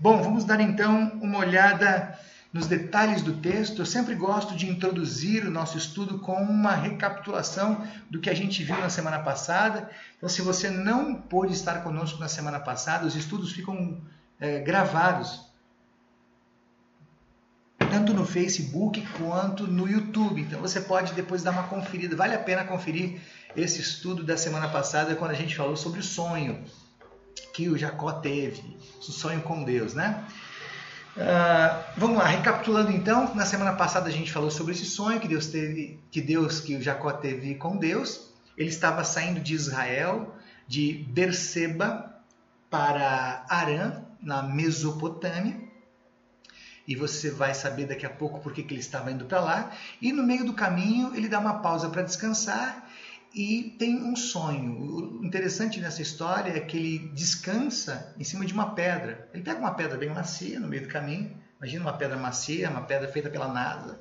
Bom, 0.00 0.22
vamos 0.22 0.44
dar 0.44 0.60
então 0.60 1.18
uma 1.20 1.38
olhada 1.38 2.16
nos 2.52 2.68
detalhes 2.68 3.20
do 3.20 3.34
texto. 3.34 3.80
Eu 3.80 3.86
sempre 3.86 4.14
gosto 4.14 4.54
de 4.54 4.68
introduzir 4.68 5.44
o 5.44 5.50
nosso 5.50 5.76
estudo 5.76 6.20
com 6.20 6.34
uma 6.34 6.72
recapitulação 6.72 7.84
do 8.08 8.20
que 8.20 8.30
a 8.30 8.34
gente 8.34 8.62
viu 8.62 8.78
na 8.78 8.88
semana 8.88 9.18
passada. 9.18 9.90
Então, 10.16 10.28
se 10.28 10.40
você 10.40 10.70
não 10.70 11.14
pôde 11.14 11.52
estar 11.52 11.82
conosco 11.82 12.20
na 12.20 12.28
semana 12.28 12.60
passada, 12.60 13.06
os 13.06 13.16
estudos 13.16 13.52
ficam 13.52 14.00
é, 14.38 14.60
gravados 14.60 15.48
tanto 17.90 18.12
no 18.12 18.24
Facebook 18.24 19.04
quanto 19.18 19.66
no 19.66 19.88
YouTube. 19.88 20.42
Então 20.42 20.60
você 20.60 20.80
pode 20.80 21.14
depois 21.14 21.42
dar 21.42 21.50
uma 21.50 21.64
conferida. 21.64 22.14
Vale 22.14 22.34
a 22.34 22.38
pena 22.38 22.64
conferir 22.64 23.20
esse 23.56 23.80
estudo 23.80 24.22
da 24.22 24.36
semana 24.36 24.68
passada 24.68 25.16
quando 25.16 25.30
a 25.30 25.34
gente 25.34 25.56
falou 25.56 25.76
sobre 25.76 26.00
o 26.00 26.02
sonho 26.02 26.62
que 27.52 27.68
o 27.68 27.76
Jacó 27.76 28.12
teve, 28.12 28.76
o 29.00 29.12
sonho 29.12 29.42
com 29.42 29.64
Deus, 29.64 29.94
né? 29.94 30.24
Uh, 31.16 31.84
vamos 31.96 32.18
lá, 32.18 32.26
recapitulando 32.26 32.92
então, 32.92 33.34
na 33.34 33.44
semana 33.44 33.72
passada 33.72 34.08
a 34.08 34.12
gente 34.12 34.30
falou 34.30 34.50
sobre 34.50 34.72
esse 34.72 34.84
sonho 34.84 35.18
que 35.18 35.26
Deus 35.26 35.48
teve, 35.48 35.98
que 36.10 36.20
Deus, 36.20 36.60
que 36.60 36.76
o 36.76 36.82
Jacó 36.82 37.12
teve 37.12 37.56
com 37.56 37.76
Deus. 37.76 38.28
Ele 38.56 38.68
estava 38.68 39.02
saindo 39.02 39.40
de 39.40 39.54
Israel, 39.54 40.34
de 40.66 41.04
Berseba 41.08 42.14
para 42.70 43.44
Arã, 43.48 44.04
na 44.20 44.42
Mesopotâmia. 44.42 45.68
E 46.86 46.96
você 46.96 47.30
vai 47.30 47.52
saber 47.52 47.86
daqui 47.86 48.06
a 48.06 48.10
pouco 48.10 48.40
por 48.40 48.52
que, 48.52 48.60
ele 48.60 48.80
estava 48.80 49.10
indo 49.10 49.26
para 49.26 49.40
lá. 49.40 49.72
E 50.00 50.12
no 50.12 50.22
meio 50.22 50.44
do 50.44 50.54
caminho 50.54 51.14
ele 51.14 51.28
dá 51.28 51.38
uma 51.38 51.60
pausa 51.60 51.88
para 51.90 52.02
descansar 52.02 52.88
e 53.34 53.76
tem 53.78 54.02
um 54.02 54.16
sonho. 54.16 55.20
O 55.20 55.24
interessante 55.24 55.80
nessa 55.80 56.02
história 56.02 56.52
é 56.56 56.60
que 56.60 56.76
ele 56.76 56.98
descansa 57.14 58.14
em 58.18 58.24
cima 58.24 58.44
de 58.44 58.52
uma 58.52 58.74
pedra. 58.74 59.28
Ele 59.32 59.42
pega 59.42 59.58
uma 59.58 59.74
pedra 59.74 59.96
bem 59.96 60.08
macia 60.08 60.58
no 60.58 60.68
meio 60.68 60.82
do 60.82 60.88
caminho. 60.88 61.36
Imagina 61.58 61.84
uma 61.84 61.92
pedra 61.92 62.16
macia, 62.16 62.70
uma 62.70 62.82
pedra 62.82 63.08
feita 63.08 63.28
pela 63.28 63.48
NASA. 63.48 64.00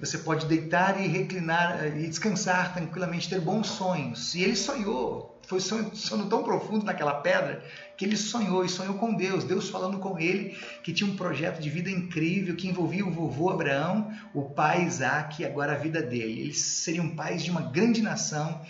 Você 0.00 0.18
pode 0.18 0.46
deitar 0.46 1.00
e 1.00 1.06
reclinar 1.06 1.86
e 1.96 2.08
descansar 2.08 2.74
tranquilamente, 2.74 3.28
ter 3.28 3.40
bons 3.40 3.68
sonhos. 3.68 4.34
E 4.34 4.42
ele 4.42 4.56
sonhou, 4.56 5.38
foi 5.46 5.60
sonho, 5.60 5.94
sono 5.94 6.28
tão 6.28 6.42
profundo 6.42 6.84
naquela 6.84 7.14
pedra 7.14 7.62
que 7.96 8.04
ele 8.04 8.16
sonhou 8.16 8.64
e 8.64 8.68
sonhou 8.68 8.94
com 8.94 9.14
Deus, 9.14 9.44
Deus 9.44 9.68
falando 9.68 9.98
com 9.98 10.18
ele 10.18 10.56
que 10.82 10.92
tinha 10.92 11.08
um 11.08 11.14
projeto 11.14 11.60
de 11.60 11.70
vida 11.70 11.90
incrível 11.90 12.56
que 12.56 12.66
envolvia 12.66 13.06
o 13.06 13.10
vovô 13.10 13.50
Abraão, 13.50 14.10
o 14.34 14.42
pai 14.42 14.84
Isaac 14.84 15.40
e 15.40 15.44
agora 15.44 15.72
a 15.72 15.78
vida 15.78 16.02
dele. 16.02 16.40
Eles 16.40 16.58
seriam 16.58 17.10
pais 17.10 17.44
de 17.44 17.50
uma 17.50 17.60
grande 17.60 18.02
nação 18.02 18.60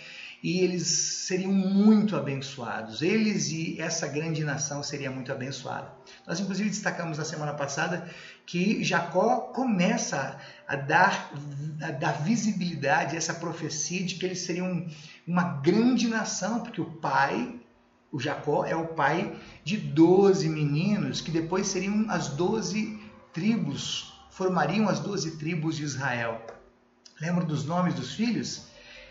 e 0.43 0.59
eles 0.59 0.85
seriam 1.25 1.53
muito 1.53 2.17
abençoados. 2.17 3.01
Eles 3.01 3.49
e 3.49 3.79
essa 3.79 4.07
grande 4.07 4.43
nação 4.43 4.83
seria 4.83 5.09
muito 5.09 5.31
abençoada. 5.31 5.89
Nós 6.25 6.39
inclusive 6.39 6.69
destacamos 6.69 7.17
na 7.17 7.25
semana 7.25 7.53
passada 7.53 8.09
que 8.45 8.83
Jacó 8.83 9.51
começa 9.53 10.39
a 10.67 10.75
dar, 10.75 11.31
a 11.81 11.91
dar 11.91 12.23
visibilidade 12.23 13.15
a 13.15 13.17
essa 13.17 13.33
profecia 13.33 14.03
de 14.03 14.15
que 14.15 14.25
eles 14.25 14.39
seriam 14.39 14.87
uma 15.27 15.43
grande 15.61 16.07
nação, 16.07 16.61
porque 16.61 16.81
o 16.81 16.85
pai 16.85 17.59
o 18.13 18.19
Jacó 18.19 18.63
é 18.63 18.75
o 18.75 18.89
pai 18.89 19.35
de 19.63 19.75
12 19.75 20.47
meninos 20.47 21.19
que 21.19 21.31
depois 21.31 21.65
seriam 21.65 22.05
as 22.09 22.27
12 22.27 22.99
tribos, 23.33 24.13
formariam 24.29 24.87
as 24.87 24.99
12 24.99 25.37
tribos 25.37 25.77
de 25.77 25.83
Israel. 25.83 26.39
Lembra 27.19 27.43
dos 27.43 27.65
nomes 27.65 27.95
dos 27.95 28.13
filhos? 28.13 28.67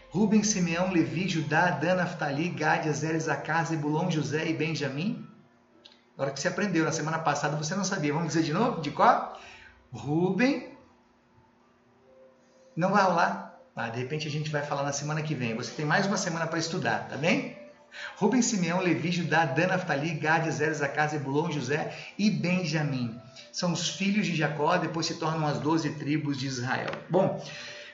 Rubem, 0.09 0.45
Simeão, 0.45 0.93
Levi, 0.93 1.29
Judá, 1.29 1.71
Dan, 1.71 1.97
Naftali, 1.97 2.51
Gad, 2.51 2.89
Azer, 2.89 3.19
Zacá, 3.19 3.65
Zebulon, 3.65 4.09
José 4.09 4.49
e 4.49 4.53
Benjamim. 4.53 5.27
Agora 6.15 6.31
que 6.31 6.41
você 6.41 6.49
aprendeu, 6.49 6.85
na 6.85 6.93
semana 6.93 7.19
passada 7.19 7.57
você 7.57 7.75
não 7.75 7.85
sabia. 7.85 8.13
Vamos 8.13 8.29
dizer 8.29 8.43
de 8.43 8.53
novo? 8.53 8.81
De 8.81 8.91
qual? 8.91 9.41
Rubem. 9.93 10.77
Não 12.77 12.91
vai 12.91 13.03
rolar? 13.03 13.61
Ah, 13.75 13.89
de 13.89 13.99
repente 13.99 14.29
a 14.29 14.31
gente 14.31 14.51
vai 14.51 14.63
falar 14.63 14.83
na 14.83 14.93
semana 14.93 15.23
que 15.23 15.35
vem. 15.35 15.55
Você 15.55 15.73
tem 15.73 15.85
mais 15.85 16.07
uma 16.07 16.17
semana 16.17 16.47
para 16.47 16.59
estudar, 16.59 17.09
tá 17.09 17.17
bem? 17.17 17.57
Rubem, 18.17 18.43
Simeão, 18.43 18.81
Levi, 18.81 19.11
Judá, 19.11 19.45
Dan, 19.45 19.69
Naftali, 19.69 20.15
Gad, 20.15 20.49
Zer, 20.51 20.73
Zacá, 20.75 21.07
Zebulon, 21.07 21.51
José 21.51 21.95
e 22.19 22.31
Benjamim. 22.31 23.21
São 23.51 23.73
os 23.73 23.91
filhos 23.91 24.27
de 24.27 24.35
Jacó, 24.35 24.77
depois 24.77 25.07
se 25.07 25.19
tornam 25.19 25.47
as 25.47 25.59
doze 25.59 25.91
tribos 25.91 26.39
de 26.39 26.47
Israel. 26.47 26.91
Bom, 27.11 27.43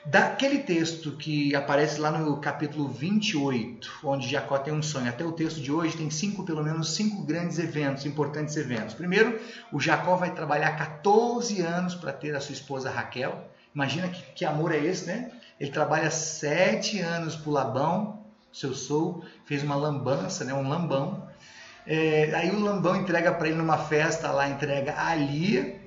daquele 0.09 0.59
texto 0.59 1.11
que 1.11 1.55
aparece 1.55 1.99
lá 1.99 2.11
no 2.11 2.37
capítulo 2.37 2.87
28, 2.87 3.99
onde 4.03 4.27
Jacó 4.27 4.57
tem 4.57 4.73
um 4.73 4.81
sonho, 4.81 5.07
até 5.07 5.23
o 5.23 5.31
texto 5.31 5.61
de 5.61 5.71
hoje 5.71 5.95
tem 5.95 6.09
cinco, 6.09 6.43
pelo 6.43 6.63
menos 6.63 6.95
cinco 6.95 7.21
grandes 7.23 7.59
eventos, 7.59 8.05
importantes 8.05 8.57
eventos. 8.57 8.95
Primeiro, 8.95 9.39
o 9.71 9.79
Jacó 9.79 10.15
vai 10.15 10.33
trabalhar 10.33 10.71
14 10.77 11.61
anos 11.61 11.93
para 11.93 12.11
ter 12.11 12.35
a 12.35 12.41
sua 12.41 12.53
esposa 12.53 12.89
Raquel. 12.89 13.47
Imagina 13.73 14.07
que, 14.07 14.21
que 14.33 14.45
amor 14.45 14.71
é 14.71 14.79
esse, 14.79 15.05
né? 15.05 15.31
Ele 15.59 15.69
trabalha 15.69 16.09
sete 16.09 16.99
anos 16.99 17.35
para 17.35 17.51
Labão, 17.51 18.23
seu 18.51 18.73
sogro, 18.73 19.23
fez 19.45 19.61
uma 19.61 19.75
lambança, 19.75 20.43
né, 20.43 20.53
um 20.53 20.67
lambão. 20.67 21.27
É, 21.85 22.33
aí 22.33 22.49
o 22.49 22.59
lambão 22.59 22.95
entrega 22.95 23.31
para 23.31 23.47
ele 23.47 23.57
numa 23.57 23.77
festa 23.77 24.31
lá, 24.31 24.49
entrega 24.49 24.95
a 24.99 25.13
Lia, 25.13 25.78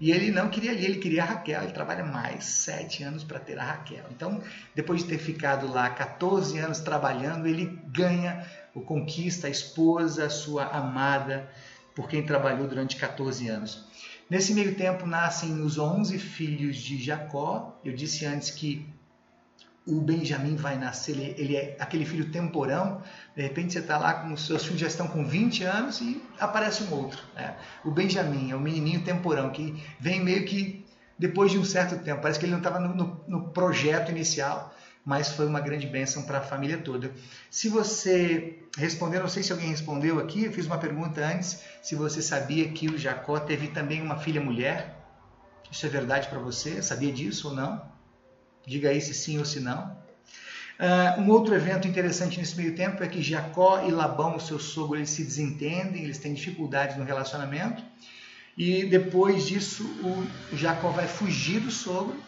e 0.00 0.10
ele 0.10 0.30
não 0.30 0.48
queria 0.48 0.72
ele 0.72 0.98
queria 0.98 1.22
a 1.22 1.26
Raquel. 1.26 1.62
Ele 1.62 1.72
trabalha 1.72 2.04
mais 2.04 2.44
sete 2.44 3.02
anos 3.02 3.24
para 3.24 3.38
ter 3.38 3.58
a 3.58 3.64
Raquel. 3.64 4.04
Então, 4.10 4.42
depois 4.74 5.02
de 5.02 5.08
ter 5.08 5.18
ficado 5.18 5.70
lá 5.70 5.90
14 5.90 6.58
anos 6.58 6.80
trabalhando, 6.80 7.46
ele 7.46 7.78
ganha 7.86 8.46
ou 8.74 8.82
conquista 8.82 9.46
a 9.46 9.50
esposa, 9.50 10.26
a 10.26 10.30
sua 10.30 10.66
amada, 10.66 11.50
por 11.94 12.08
quem 12.08 12.22
trabalhou 12.22 12.68
durante 12.68 12.96
14 12.96 13.48
anos. 13.48 13.86
Nesse 14.28 14.52
meio 14.52 14.74
tempo 14.74 15.06
nascem 15.06 15.62
os 15.62 15.78
11 15.78 16.18
filhos 16.18 16.76
de 16.76 17.02
Jacó. 17.02 17.80
Eu 17.84 17.94
disse 17.94 18.26
antes 18.26 18.50
que 18.50 18.86
o 19.86 20.00
Benjamin 20.00 20.56
vai 20.56 20.76
nascer, 20.76 21.12
ele, 21.12 21.34
ele, 21.38 21.56
é 21.56 21.76
aquele 21.78 22.04
filho 22.04 22.30
temporão, 22.32 23.00
de 23.36 23.42
repente 23.42 23.72
você 23.72 23.78
está 23.78 23.96
lá 23.96 24.14
com 24.14 24.36
seus 24.36 24.64
filhos 24.64 24.80
já 24.80 24.88
estão 24.88 25.06
com 25.06 25.24
20 25.24 25.62
anos 25.62 26.00
e 26.00 26.20
aparece 26.40 26.82
um 26.82 26.92
outro. 26.92 27.22
Né? 27.36 27.54
O 27.84 27.90
Benjamin 27.92 28.50
é 28.50 28.56
o 28.56 28.60
menininho 28.60 29.04
temporão 29.04 29.50
que 29.50 29.80
vem 30.00 30.20
meio 30.20 30.44
que 30.44 30.84
depois 31.16 31.52
de 31.52 31.58
um 31.58 31.64
certo 31.64 32.02
tempo, 32.02 32.20
parece 32.20 32.38
que 32.38 32.44
ele 32.44 32.52
não 32.52 32.58
estava 32.58 32.80
no, 32.80 32.94
no, 32.94 33.24
no, 33.26 33.48
projeto 33.50 34.10
inicial, 34.10 34.74
mas 35.04 35.30
foi 35.30 35.46
uma 35.46 35.60
grande 35.60 35.86
bênção 35.86 36.24
para 36.24 36.38
a 36.38 36.42
família 36.42 36.78
toda. 36.78 37.12
Se 37.48 37.68
você 37.68 38.58
respondeu, 38.76 39.20
não 39.20 39.28
sei 39.28 39.42
se 39.42 39.52
alguém 39.52 39.68
respondeu 39.68 40.18
aqui, 40.18 40.44
eu 40.44 40.52
fiz 40.52 40.66
uma 40.66 40.78
pergunta 40.78 41.24
antes, 41.24 41.62
se 41.80 41.94
você 41.94 42.20
sabia 42.20 42.68
que 42.68 42.88
o 42.88 42.98
Jacó 42.98 43.38
teve 43.38 43.68
também 43.68 44.02
uma 44.02 44.18
filha 44.18 44.40
mulher, 44.40 44.94
isso 45.70 45.86
é 45.86 45.88
verdade 45.88 46.28
para 46.28 46.38
você? 46.38 46.82
Sabia 46.82 47.12
disso 47.12 47.48
ou 47.48 47.54
não? 47.54 47.95
Diga 48.66 48.90
aí 48.90 49.00
se 49.00 49.14
sim 49.14 49.38
ou 49.38 49.44
se 49.44 49.60
não. 49.60 49.96
Uh, 50.78 51.22
um 51.22 51.30
outro 51.30 51.54
evento 51.54 51.88
interessante 51.88 52.38
nesse 52.38 52.56
meio 52.56 52.74
tempo 52.74 53.02
é 53.02 53.08
que 53.08 53.22
Jacó 53.22 53.82
e 53.86 53.90
Labão, 53.90 54.36
o 54.36 54.40
seu 54.40 54.58
sogro, 54.58 54.98
eles 54.98 55.08
se 55.08 55.24
desentendem, 55.24 56.04
eles 56.04 56.18
têm 56.18 56.34
dificuldades 56.34 56.96
no 56.96 57.04
relacionamento. 57.04 57.82
E 58.58 58.84
depois 58.86 59.46
disso, 59.46 59.84
o 60.52 60.56
Jacó 60.56 60.90
vai 60.90 61.06
fugir 61.06 61.60
do 61.60 61.70
sogro. 61.70 62.20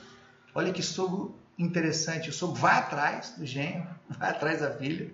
Olha 0.55 0.73
que 0.73 0.83
sogro 0.83 1.35
interessante. 1.59 2.31
O 2.31 2.33
sogro 2.33 2.57
vai 2.57 2.79
atrás 2.79 3.35
do 3.37 3.45
genro, 3.45 3.89
vai 4.09 4.31
atrás 4.31 4.61
da 4.61 4.71
filha. 4.71 5.11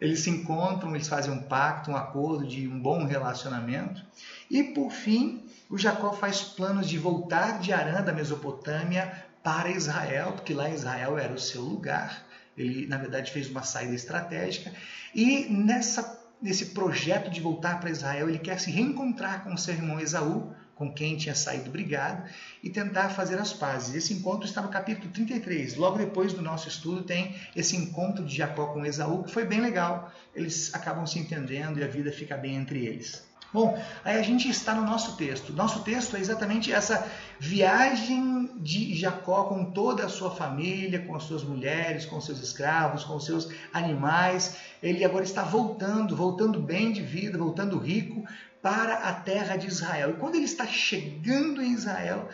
Eles 0.00 0.20
se 0.20 0.30
encontram, 0.30 0.94
eles 0.94 1.08
fazem 1.08 1.30
um 1.30 1.42
pacto, 1.42 1.90
um 1.90 1.96
acordo 1.96 2.46
de 2.46 2.66
um 2.66 2.80
bom 2.80 3.04
relacionamento. 3.04 4.02
E 4.50 4.62
por 4.62 4.90
fim, 4.90 5.44
o 5.68 5.76
Jacó 5.76 6.12
faz 6.12 6.40
planos 6.40 6.88
de 6.88 6.96
voltar 6.96 7.58
de 7.58 7.72
Arã, 7.72 8.02
da 8.02 8.12
Mesopotâmia, 8.12 9.26
para 9.42 9.70
Israel, 9.70 10.32
porque 10.32 10.54
lá 10.54 10.70
Israel 10.70 11.18
era 11.18 11.32
o 11.32 11.38
seu 11.38 11.62
lugar. 11.62 12.26
Ele, 12.56 12.86
na 12.86 12.98
verdade, 12.98 13.32
fez 13.32 13.48
uma 13.48 13.62
saída 13.62 13.94
estratégica. 13.94 14.72
E 15.14 15.46
nessa, 15.48 16.20
nesse 16.40 16.66
projeto 16.66 17.30
de 17.30 17.40
voltar 17.40 17.80
para 17.80 17.90
Israel, 17.90 18.28
ele 18.28 18.38
quer 18.38 18.60
se 18.60 18.70
reencontrar 18.70 19.44
com 19.44 19.56
seu 19.56 19.74
irmão 19.74 19.98
Esaú, 19.98 20.54
com 20.74 20.92
quem 20.92 21.16
tinha 21.16 21.34
saído 21.34 21.70
brigado, 21.70 22.28
e 22.62 22.70
tentar 22.70 23.10
fazer 23.10 23.38
as 23.38 23.52
pazes. 23.52 23.94
Esse 23.94 24.14
encontro 24.14 24.46
está 24.46 24.62
no 24.62 24.68
capítulo 24.68 25.10
33. 25.10 25.76
Logo 25.76 25.98
depois 25.98 26.32
do 26.32 26.42
nosso 26.42 26.68
estudo, 26.68 27.02
tem 27.02 27.34
esse 27.54 27.76
encontro 27.76 28.24
de 28.24 28.34
Jacó 28.34 28.66
com 28.68 28.84
Esaú, 28.84 29.24
que 29.24 29.30
foi 29.30 29.44
bem 29.44 29.60
legal. 29.60 30.12
Eles 30.34 30.74
acabam 30.74 31.06
se 31.06 31.18
entendendo 31.18 31.78
e 31.78 31.84
a 31.84 31.88
vida 31.88 32.10
fica 32.10 32.36
bem 32.36 32.56
entre 32.56 32.86
eles. 32.86 33.29
Bom, 33.52 33.76
aí 34.04 34.16
a 34.16 34.22
gente 34.22 34.48
está 34.48 34.74
no 34.74 34.84
nosso 34.84 35.16
texto. 35.16 35.52
Nosso 35.52 35.80
texto 35.80 36.16
é 36.16 36.20
exatamente 36.20 36.72
essa 36.72 37.04
viagem 37.38 38.48
de 38.58 38.94
Jacó 38.94 39.44
com 39.44 39.72
toda 39.72 40.06
a 40.06 40.08
sua 40.08 40.30
família, 40.30 41.04
com 41.04 41.16
as 41.16 41.24
suas 41.24 41.42
mulheres, 41.42 42.06
com 42.06 42.20
seus 42.20 42.40
escravos, 42.40 43.02
com 43.02 43.18
seus 43.18 43.48
animais. 43.72 44.56
Ele 44.80 45.04
agora 45.04 45.24
está 45.24 45.42
voltando, 45.42 46.14
voltando 46.14 46.60
bem 46.60 46.92
de 46.92 47.02
vida, 47.02 47.36
voltando 47.36 47.76
rico 47.76 48.24
para 48.62 48.94
a 49.08 49.14
terra 49.14 49.56
de 49.56 49.66
Israel. 49.66 50.10
E 50.10 50.14
quando 50.14 50.36
ele 50.36 50.44
está 50.44 50.66
chegando 50.66 51.60
em 51.60 51.72
Israel, 51.72 52.28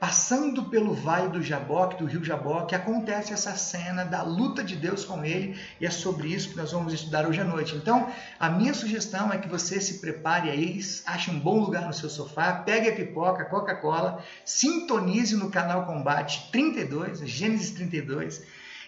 passando 0.00 0.64
pelo 0.64 0.94
vale 0.94 1.28
do 1.28 1.42
Jaboque, 1.42 1.98
do 1.98 2.06
rio 2.06 2.24
Jaboque, 2.24 2.74
acontece 2.74 3.34
essa 3.34 3.54
cena 3.54 4.02
da 4.02 4.22
luta 4.22 4.64
de 4.64 4.74
Deus 4.74 5.04
com 5.04 5.22
ele, 5.22 5.60
e 5.78 5.84
é 5.84 5.90
sobre 5.90 6.28
isso 6.28 6.48
que 6.48 6.56
nós 6.56 6.72
vamos 6.72 6.94
estudar 6.94 7.28
hoje 7.28 7.38
à 7.38 7.44
noite. 7.44 7.76
Então, 7.76 8.10
a 8.38 8.48
minha 8.48 8.72
sugestão 8.72 9.30
é 9.30 9.36
que 9.36 9.46
você 9.46 9.78
se 9.78 9.98
prepare 10.00 10.48
aí, 10.48 10.80
ache 11.04 11.30
um 11.30 11.38
bom 11.38 11.60
lugar 11.60 11.86
no 11.86 11.92
seu 11.92 12.08
sofá, 12.08 12.50
pegue 12.54 12.88
a 12.88 12.96
pipoca, 12.96 13.44
Coca-Cola, 13.44 14.24
sintonize 14.42 15.36
no 15.36 15.50
canal 15.50 15.84
Combate 15.84 16.48
32, 16.50 17.20
Gênesis 17.28 17.72
32, 17.72 18.42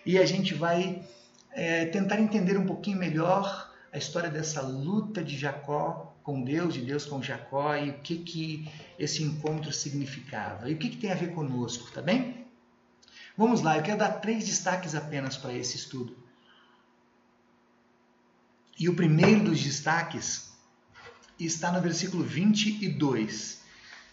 e 0.06 0.18
a 0.18 0.24
gente 0.24 0.54
vai 0.54 1.02
é, 1.52 1.84
tentar 1.84 2.20
entender 2.20 2.56
um 2.56 2.64
pouquinho 2.64 2.96
melhor 2.96 3.70
a 3.92 3.98
história 3.98 4.30
dessa 4.30 4.62
luta 4.62 5.22
de 5.22 5.36
Jacó 5.36 6.11
com 6.22 6.42
Deus, 6.42 6.74
de 6.74 6.80
Deus 6.80 7.04
com 7.04 7.22
Jacó 7.22 7.74
e 7.76 7.90
o 7.90 7.98
que, 7.98 8.18
que 8.18 8.70
esse 8.98 9.22
encontro 9.22 9.72
significava 9.72 10.70
e 10.70 10.74
o 10.74 10.78
que, 10.78 10.90
que 10.90 10.96
tem 10.96 11.10
a 11.10 11.16
ver 11.16 11.34
conosco, 11.34 11.90
tá 11.90 12.00
bem? 12.00 12.46
Vamos 13.36 13.62
lá, 13.62 13.76
eu 13.76 13.82
quero 13.82 13.98
dar 13.98 14.20
três 14.20 14.44
destaques 14.46 14.94
apenas 14.94 15.36
para 15.36 15.52
esse 15.52 15.76
estudo. 15.76 16.16
E 18.78 18.88
o 18.88 18.94
primeiro 18.94 19.44
dos 19.44 19.62
destaques 19.62 20.52
está 21.38 21.72
no 21.72 21.80
versículo 21.80 22.22
22. 22.22 23.60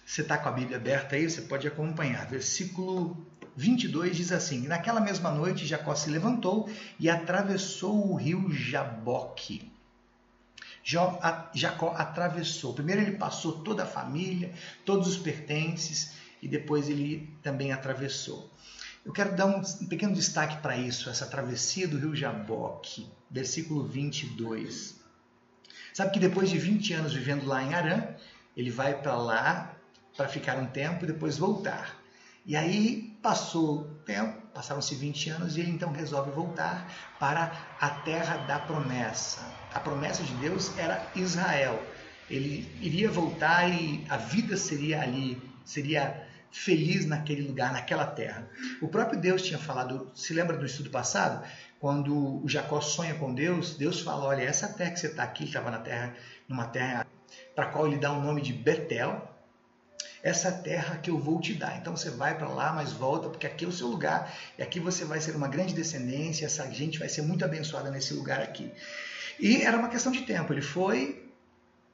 Você 0.06 0.22
está 0.22 0.38
com 0.38 0.50
a 0.50 0.52
Bíblia 0.52 0.78
aberta 0.78 1.16
aí, 1.16 1.30
você 1.30 1.42
pode 1.42 1.68
acompanhar. 1.68 2.28
Versículo 2.28 3.26
22 3.56 4.16
diz 4.16 4.32
assim: 4.32 4.68
Naquela 4.68 5.02
mesma 5.02 5.32
noite, 5.32 5.66
Jacó 5.66 5.96
se 5.96 6.10
levantou 6.10 6.70
e 7.00 7.10
atravessou 7.10 8.12
o 8.12 8.16
rio 8.16 8.50
Jaboque 8.52 9.72
Jacó 10.84 11.94
atravessou. 11.96 12.74
Primeiro 12.74 13.02
ele 13.02 13.18
passou 13.18 13.64
toda 13.64 13.84
a 13.84 13.88
família, 13.88 14.54
todos 14.86 15.08
os 15.08 15.18
pertences, 15.18 16.14
e 16.42 16.48
depois 16.48 16.90
ele 16.90 17.30
também 17.42 17.72
atravessou. 17.72 18.50
Eu 19.06 19.14
quero 19.14 19.36
dar 19.36 19.46
um 19.46 19.62
pequeno 19.88 20.14
destaque 20.14 20.62
para 20.62 20.78
isso, 20.78 21.10
essa 21.10 21.26
travessia 21.26 21.88
do 21.88 21.98
rio 21.98 22.16
Jaboque, 22.16 23.08
versículo 23.30 23.84
22. 23.84 25.00
Sabe 25.94 26.12
que 26.12 26.20
depois 26.20 26.50
de 26.50 26.58
20 26.58 26.94
anos 26.94 27.14
vivendo 27.14 27.46
lá 27.46 27.64
em 27.64 27.74
Arã, 27.74 28.08
ele 28.56 28.70
vai 28.70 29.02
para 29.02 29.16
lá 29.16 29.76
para 30.16 30.28
ficar 30.28 30.58
um 30.58 30.68
tempo 30.68 31.06
e 31.06 31.08
depois 31.08 31.38
voltar. 31.38 31.99
E 32.46 32.56
aí 32.56 33.18
passou 33.22 33.84
tempo, 34.06 34.42
passaram-se 34.54 34.96
20 34.96 35.30
anos 35.30 35.58
e 35.58 35.62
ele 35.62 35.72
então 35.72 35.92
resolve 35.92 36.32
voltar 36.32 36.92
para 37.20 37.52
a 37.80 37.90
terra 37.90 38.38
da 38.48 38.60
promessa. 38.60 39.42
A 39.74 39.80
promessa 39.80 40.24
de 40.24 40.34
Deus 40.36 40.76
era 40.78 41.06
Israel. 41.16 41.82
Ele 42.30 42.70
iria 42.82 43.10
voltar 43.10 43.70
e 43.70 44.06
a 44.10 44.18
vida 44.18 44.56
seria 44.56 45.02
ali, 45.02 45.42
seria 45.66 46.28
feliz 46.52 47.06
naquele 47.06 47.42
lugar, 47.42 47.72
naquela 47.74 48.06
terra. 48.06 48.48
O 48.82 48.88
próprio 48.88 49.20
Deus 49.20 49.42
tinha 49.42 49.60
falado, 49.60 50.12
se 50.16 50.34
lembra 50.34 50.58
do 50.58 50.66
estudo 50.66 50.90
passado? 50.90 51.46
Quando 51.80 52.44
o 52.44 52.48
Jacó 52.48 52.82
sonha 52.82 53.16
com 53.16 53.34
Deus, 53.34 53.76
Deus 53.76 54.02
fala: 54.02 54.26
Olha, 54.26 54.44
essa 54.44 54.68
terra 54.68 54.92
que 54.92 55.00
você 55.00 55.08
está 55.08 55.24
aqui, 55.24 55.46
estava 55.46 55.72
na 55.72 55.80
terra, 55.80 56.14
numa 56.48 56.66
terra 56.66 57.08
para 57.56 57.66
a 57.66 57.68
qual 57.70 57.88
ele 57.88 57.98
dá 57.98 58.12
o 58.12 58.22
nome 58.22 58.42
de 58.42 58.54
Betel, 58.54 59.29
essa 60.22 60.52
terra 60.52 60.98
que 60.98 61.10
eu 61.10 61.18
vou 61.18 61.40
te 61.40 61.54
dar. 61.54 61.78
Então 61.78 61.96
você 61.96 62.10
vai 62.10 62.38
para 62.38 62.48
lá, 62.48 62.74
mas 62.74 62.92
volta, 62.92 63.30
porque 63.30 63.48
aqui 63.48 63.66
é 63.66 63.68
o 63.68 63.72
seu 63.72 63.88
lugar, 63.88 64.34
e 64.58 64.64
aqui 64.64 64.80
você 64.80 65.06
vai 65.06 65.20
ser 65.20 65.36
uma 65.36 65.48
grande 65.48 65.74
descendência, 65.74 66.46
essa 66.46 66.70
gente 66.72 67.00
vai 67.00 67.10
ser 67.10 67.22
muito 67.22 67.46
abençoada 67.46 67.90
nesse 67.90 68.14
lugar 68.14 68.42
aqui. 68.42 68.72
E 69.40 69.62
era 69.62 69.78
uma 69.78 69.90
questão 69.90 70.12
de 70.12 70.22
tempo. 70.22 70.52
Ele 70.52 70.62
foi, 70.62 71.32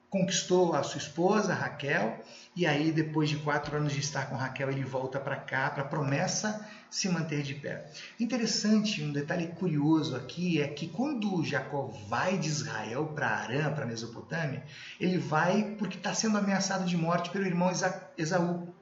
conquistou 0.09 0.73
a 0.73 0.81
sua 0.81 0.97
esposa, 0.97 1.53
Raquel, 1.53 2.19
e 2.55 2.65
aí, 2.65 2.89
depois 2.89 3.29
de 3.29 3.35
quatro 3.35 3.75
anos 3.75 3.91
de 3.91 3.99
estar 3.99 4.29
com 4.29 4.35
Raquel, 4.37 4.71
ele 4.71 4.83
volta 4.83 5.19
para 5.19 5.35
cá, 5.35 5.69
para 5.69 5.83
a 5.83 5.87
promessa 5.87 6.65
se 6.89 7.09
manter 7.09 7.43
de 7.43 7.53
pé. 7.53 7.85
Interessante, 8.17 9.03
um 9.03 9.11
detalhe 9.11 9.47
curioso 9.47 10.15
aqui 10.15 10.61
é 10.61 10.67
que 10.69 10.87
quando 10.87 11.43
Jacó 11.43 11.91
vai 12.07 12.37
de 12.37 12.47
Israel 12.47 13.07
para 13.07 13.27
Arã, 13.27 13.73
para 13.73 13.85
Mesopotâmia, 13.85 14.63
ele 14.97 15.17
vai 15.17 15.75
porque 15.77 15.97
está 15.97 16.13
sendo 16.13 16.37
ameaçado 16.37 16.85
de 16.85 16.95
morte 16.95 17.29
pelo 17.29 17.45
irmão 17.45 17.69
Esaú. 18.17 18.73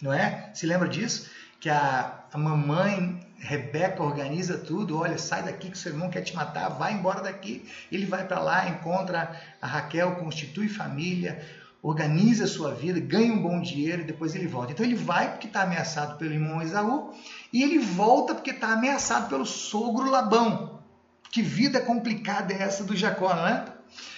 Não 0.00 0.12
é? 0.12 0.52
Se 0.54 0.64
lembra 0.64 0.88
disso? 0.88 1.28
Que 1.58 1.68
a, 1.68 2.26
a 2.32 2.38
mamãe 2.38 3.20
Rebeca 3.38 4.04
organiza 4.04 4.56
tudo, 4.56 4.98
olha, 4.98 5.18
sai 5.18 5.42
daqui 5.42 5.68
que 5.68 5.76
seu 5.76 5.92
irmão 5.92 6.08
quer 6.08 6.22
te 6.22 6.34
matar, 6.34 6.68
vai 6.68 6.92
embora 6.92 7.20
daqui. 7.20 7.68
Ele 7.90 8.06
vai 8.06 8.24
para 8.24 8.38
lá, 8.38 8.68
encontra 8.68 9.38
a 9.60 9.66
Raquel, 9.66 10.14
constitui 10.16 10.68
família, 10.68 11.44
organiza 11.84 12.44
a 12.44 12.48
sua 12.48 12.72
vida, 12.74 12.98
ganha 12.98 13.30
um 13.30 13.42
bom 13.42 13.60
dinheiro 13.60 14.00
e 14.00 14.06
depois 14.06 14.34
ele 14.34 14.46
volta. 14.46 14.72
Então 14.72 14.86
ele 14.86 14.94
vai 14.94 15.32
porque 15.32 15.46
está 15.46 15.64
ameaçado 15.64 16.16
pelo 16.16 16.32
irmão 16.32 16.62
Esaú 16.62 17.12
e 17.52 17.62
ele 17.62 17.78
volta 17.78 18.34
porque 18.34 18.52
está 18.52 18.72
ameaçado 18.72 19.28
pelo 19.28 19.44
sogro 19.44 20.10
Labão. 20.10 20.80
Que 21.30 21.42
vida 21.42 21.82
complicada 21.82 22.54
é 22.54 22.62
essa 22.62 22.84
do 22.84 22.96
Jacó, 22.96 23.34
não 23.34 23.46
é? 23.46 23.66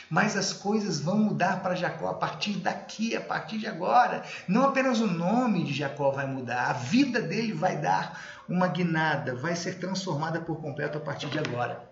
Mas 0.09 0.37
as 0.37 0.53
coisas 0.53 1.01
vão 1.01 1.19
mudar 1.19 1.61
para 1.61 1.75
Jacó 1.75 2.09
a 2.09 2.15
partir 2.15 2.53
daqui, 2.53 3.17
a 3.17 3.21
partir 3.21 3.59
de 3.59 3.67
agora. 3.67 4.23
Não 4.47 4.63
apenas 4.63 5.01
o 5.01 5.09
nome 5.09 5.65
de 5.65 5.73
Jacó 5.73 6.13
vai 6.13 6.25
mudar, 6.25 6.71
a 6.71 6.73
vida 6.73 7.21
dele 7.21 7.53
vai 7.53 7.79
dar 7.79 8.45
uma 8.49 8.69
guinada, 8.69 9.35
vai 9.35 9.57
ser 9.57 9.81
transformada 9.81 10.41
por 10.41 10.61
completo 10.61 10.99
a 10.99 11.01
partir 11.01 11.27
de 11.31 11.41
agora. 11.41 11.91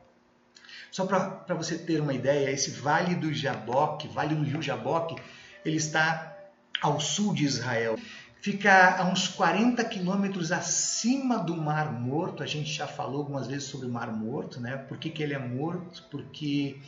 Só 0.93 1.05
para 1.05 1.57
você 1.57 1.77
ter 1.77 2.01
uma 2.01 2.15
ideia, 2.15 2.53
esse 2.53 2.71
Vale 2.71 3.17
do 3.17 3.35
Jaboque, 3.35 4.07
Vale 4.07 4.37
do 4.37 4.45
Rio 4.45 4.63
Jaboque, 4.63 5.17
ele 5.65 5.77
está 5.77 6.37
ao 6.81 7.01
sul 7.01 7.35
de 7.35 7.45
Israel. 7.45 7.99
Fica 8.41 8.97
a 9.01 9.05
uns 9.05 9.27
40 9.27 9.83
quilômetros 9.85 10.53
acima 10.53 11.39
do 11.39 11.57
Mar 11.57 11.91
Morto. 11.91 12.43
A 12.43 12.47
gente 12.47 12.71
já 12.71 12.87
falou 12.87 13.21
algumas 13.21 13.47
vezes 13.47 13.65
sobre 13.65 13.87
o 13.87 13.91
Mar 13.91 14.13
Morto, 14.13 14.61
né? 14.61 14.77
Por 14.77 14.99
que, 14.99 15.09
que 15.09 15.23
ele 15.23 15.33
é 15.33 15.39
morto? 15.39 16.03
Porque 16.11 16.79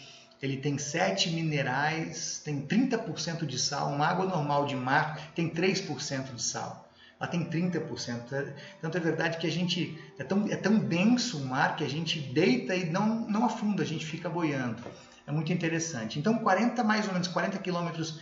ele 0.42 0.58
tem 0.58 0.76
sete 0.76 1.30
minerais, 1.30 2.42
tem 2.44 2.60
30% 2.60 3.46
de 3.46 3.58
sal. 3.58 3.88
Uma 3.88 4.06
água 4.06 4.26
normal 4.26 4.66
de 4.66 4.76
mar 4.76 5.30
tem 5.34 5.48
3% 5.48 6.34
de 6.34 6.42
sal. 6.42 6.86
Ela 7.18 7.30
tem 7.30 7.42
30%. 7.48 8.52
Tanto 8.82 8.98
é 8.98 9.00
verdade 9.00 9.38
que 9.38 9.46
a 9.46 9.50
gente 9.50 9.98
é 10.18 10.24
tão, 10.24 10.46
é 10.48 10.56
tão 10.56 10.78
denso 10.78 11.38
o 11.38 11.46
mar 11.46 11.76
que 11.76 11.84
a 11.84 11.88
gente 11.88 12.20
deita 12.20 12.76
e 12.76 12.84
não, 12.84 13.26
não 13.28 13.46
afunda, 13.46 13.82
a 13.82 13.86
gente 13.86 14.04
fica 14.04 14.28
boiando. 14.28 14.82
É 15.26 15.32
muito 15.32 15.50
interessante. 15.52 16.18
Então, 16.18 16.38
40 16.38 16.84
mais 16.84 17.06
ou 17.06 17.14
menos 17.14 17.28
40 17.28 17.58
quilômetros 17.58 18.20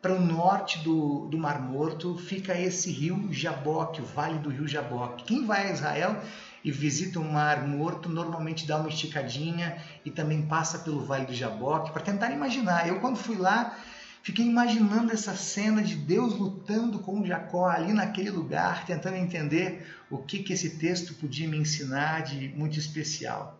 para 0.00 0.14
o 0.14 0.20
norte 0.20 0.78
do, 0.78 1.26
do 1.26 1.36
Mar 1.36 1.60
Morto 1.60 2.16
fica 2.16 2.58
esse 2.58 2.90
rio 2.90 3.28
Jaboque, 3.30 4.00
o 4.00 4.04
vale 4.04 4.38
do 4.38 4.48
rio 4.48 4.66
Jaboque. 4.66 5.24
Quem 5.24 5.44
vai 5.44 5.68
a 5.68 5.72
Israel 5.72 6.22
e 6.64 6.72
visita 6.72 7.20
o 7.20 7.32
Mar 7.32 7.66
Morto 7.68 8.08
normalmente 8.08 8.66
dá 8.66 8.78
uma 8.78 8.88
esticadinha 8.88 9.76
e 10.04 10.10
também 10.10 10.42
passa 10.42 10.78
pelo 10.78 11.04
vale 11.04 11.26
do 11.26 11.34
Jaboque 11.34 11.92
para 11.92 12.02
tentar 12.02 12.30
imaginar. 12.30 12.88
Eu 12.88 13.00
quando 13.00 13.16
fui 13.16 13.36
lá 13.36 13.78
fiquei 14.22 14.46
imaginando 14.46 15.12
essa 15.12 15.34
cena 15.34 15.82
de 15.82 15.96
Deus 15.96 16.34
lutando 16.38 16.98
com 17.00 17.24
Jacó 17.24 17.68
ali 17.68 17.92
naquele 17.92 18.30
lugar, 18.30 18.86
tentando 18.86 19.16
entender 19.16 19.86
o 20.10 20.18
que, 20.18 20.42
que 20.42 20.54
esse 20.54 20.78
texto 20.78 21.14
podia 21.14 21.48
me 21.48 21.58
ensinar 21.58 22.22
de 22.22 22.48
muito 22.48 22.78
especial. 22.78 23.59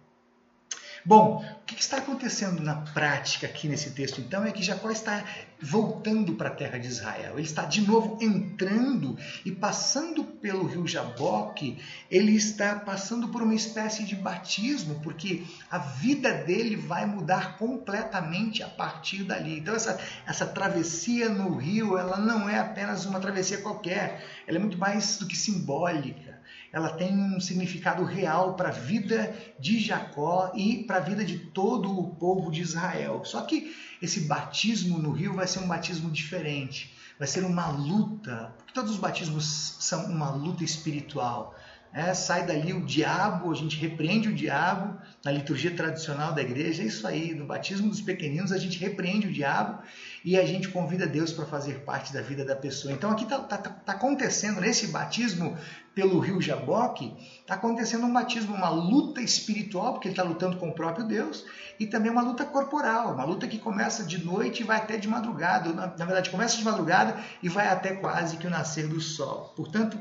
Bom, 1.04 1.42
o 1.62 1.64
que 1.64 1.80
está 1.80 1.96
acontecendo 1.96 2.62
na 2.62 2.74
prática 2.74 3.46
aqui 3.46 3.66
nesse 3.68 3.90
texto 3.92 4.20
então 4.20 4.44
é 4.44 4.52
que 4.52 4.62
Jacó 4.62 4.90
está 4.90 5.24
voltando 5.58 6.34
para 6.34 6.48
a 6.48 6.54
terra 6.54 6.78
de 6.78 6.88
Israel. 6.88 7.34
Ele 7.34 7.46
está 7.46 7.64
de 7.64 7.80
novo 7.80 8.18
entrando 8.20 9.16
e 9.44 9.50
passando 9.50 10.22
pelo 10.24 10.66
rio 10.66 10.86
Jaboque, 10.86 11.78
ele 12.10 12.36
está 12.36 12.74
passando 12.74 13.28
por 13.28 13.42
uma 13.42 13.54
espécie 13.54 14.04
de 14.04 14.14
batismo, 14.14 15.00
porque 15.00 15.42
a 15.70 15.78
vida 15.78 16.32
dele 16.44 16.76
vai 16.76 17.06
mudar 17.06 17.56
completamente 17.56 18.62
a 18.62 18.68
partir 18.68 19.24
dali. 19.24 19.58
Então 19.58 19.74
essa, 19.74 19.98
essa 20.26 20.46
travessia 20.46 21.30
no 21.30 21.56
rio, 21.56 21.96
ela 21.96 22.18
não 22.18 22.48
é 22.48 22.58
apenas 22.58 23.06
uma 23.06 23.20
travessia 23.20 23.58
qualquer, 23.58 24.22
ela 24.46 24.58
é 24.58 24.60
muito 24.60 24.76
mais 24.76 25.16
do 25.16 25.26
que 25.26 25.36
simbólica 25.36 26.29
ela 26.72 26.90
tem 26.90 27.12
um 27.12 27.40
significado 27.40 28.04
real 28.04 28.54
para 28.54 28.68
a 28.68 28.72
vida 28.72 29.34
de 29.58 29.80
Jacó 29.80 30.52
e 30.54 30.84
para 30.84 30.96
a 30.96 31.00
vida 31.00 31.24
de 31.24 31.38
todo 31.38 31.98
o 31.98 32.14
povo 32.14 32.50
de 32.50 32.60
Israel. 32.60 33.22
Só 33.24 33.42
que 33.42 33.74
esse 34.00 34.20
batismo 34.20 34.98
no 34.98 35.10
rio 35.10 35.34
vai 35.34 35.46
ser 35.46 35.58
um 35.60 35.68
batismo 35.68 36.10
diferente, 36.10 36.94
vai 37.18 37.26
ser 37.26 37.44
uma 37.44 37.68
luta, 37.68 38.54
porque 38.56 38.72
todos 38.72 38.92
os 38.92 38.98
batismos 38.98 39.76
são 39.80 40.06
uma 40.06 40.30
luta 40.30 40.62
espiritual. 40.62 41.54
É, 41.92 42.14
sai 42.14 42.46
dali 42.46 42.72
o 42.72 42.86
diabo, 42.86 43.50
a 43.50 43.54
gente 43.54 43.76
repreende 43.76 44.28
o 44.28 44.34
diabo 44.34 44.96
na 45.24 45.32
liturgia 45.32 45.74
tradicional 45.74 46.32
da 46.32 46.40
igreja, 46.40 46.84
é 46.84 46.86
isso 46.86 47.04
aí, 47.04 47.34
no 47.34 47.46
batismo 47.46 47.88
dos 47.88 48.00
pequeninos 48.00 48.52
a 48.52 48.58
gente 48.58 48.78
repreende 48.78 49.26
o 49.26 49.32
diabo 49.32 49.82
e 50.24 50.38
a 50.38 50.44
gente 50.44 50.68
convida 50.68 51.06
Deus 51.06 51.32
para 51.32 51.46
fazer 51.46 51.80
parte 51.80 52.12
da 52.12 52.20
vida 52.20 52.44
da 52.44 52.54
pessoa. 52.54 52.92
Então 52.92 53.10
aqui 53.10 53.24
está 53.24 53.38
tá, 53.38 53.56
tá, 53.56 53.70
tá 53.70 53.92
acontecendo 53.92 54.60
nesse 54.60 54.88
batismo 54.88 55.56
pelo 55.94 56.18
rio 56.20 56.40
Jaboque, 56.40 57.14
está 57.40 57.54
acontecendo 57.54 58.06
um 58.06 58.12
batismo, 58.12 58.54
uma 58.54 58.68
luta 58.68 59.20
espiritual, 59.20 59.92
porque 59.92 60.08
ele 60.08 60.12
está 60.12 60.22
lutando 60.22 60.56
com 60.56 60.68
o 60.68 60.74
próprio 60.74 61.06
Deus, 61.06 61.44
e 61.78 61.86
também 61.86 62.10
uma 62.10 62.22
luta 62.22 62.44
corporal, 62.44 63.14
uma 63.14 63.24
luta 63.24 63.48
que 63.48 63.58
começa 63.58 64.04
de 64.04 64.24
noite 64.24 64.62
e 64.62 64.66
vai 64.66 64.76
até 64.76 64.96
de 64.96 65.08
madrugada, 65.08 65.72
na, 65.72 65.86
na 65.86 66.04
verdade 66.04 66.30
começa 66.30 66.56
de 66.56 66.64
madrugada 66.64 67.18
e 67.42 67.48
vai 67.48 67.66
até 67.66 67.94
quase 67.94 68.36
que 68.36 68.46
o 68.46 68.50
nascer 68.50 68.86
do 68.86 69.00
sol. 69.00 69.52
Portanto, 69.56 69.98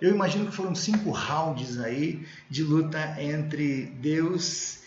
eu 0.00 0.10
imagino 0.10 0.46
que 0.46 0.56
foram 0.56 0.74
cinco 0.74 1.10
rounds 1.10 1.78
aí 1.78 2.26
de 2.48 2.62
luta 2.62 3.20
entre 3.20 3.86
Deus 3.86 4.83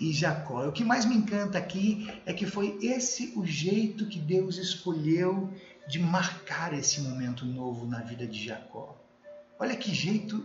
e 0.00 0.12
Jacó. 0.12 0.66
O 0.66 0.72
que 0.72 0.84
mais 0.84 1.04
me 1.04 1.14
encanta 1.14 1.58
aqui 1.58 2.08
é 2.26 2.32
que 2.32 2.46
foi 2.46 2.78
esse 2.82 3.32
o 3.36 3.44
jeito 3.44 4.06
que 4.06 4.18
Deus 4.18 4.56
escolheu 4.56 5.52
de 5.88 5.98
marcar 5.98 6.72
esse 6.72 7.00
momento 7.00 7.44
novo 7.44 7.86
na 7.86 8.00
vida 8.00 8.26
de 8.26 8.44
Jacó. 8.44 8.96
Olha 9.58 9.76
que 9.76 9.94
jeito, 9.94 10.44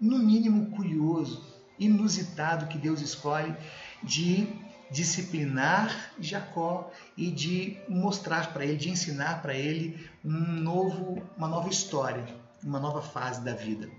no 0.00 0.18
mínimo 0.18 0.70
curioso, 0.70 1.44
inusitado 1.78 2.66
que 2.66 2.78
Deus 2.78 3.00
escolhe 3.00 3.54
de 4.02 4.48
disciplinar 4.90 6.12
Jacó 6.18 6.90
e 7.16 7.30
de 7.30 7.76
mostrar 7.88 8.52
para 8.52 8.64
ele, 8.64 8.76
de 8.76 8.88
ensinar 8.88 9.42
para 9.42 9.54
ele 9.54 10.08
um 10.24 10.30
novo, 10.30 11.22
uma 11.36 11.48
nova 11.48 11.68
história, 11.68 12.24
uma 12.62 12.78
nova 12.78 13.02
fase 13.02 13.42
da 13.42 13.52
vida. 13.52 13.90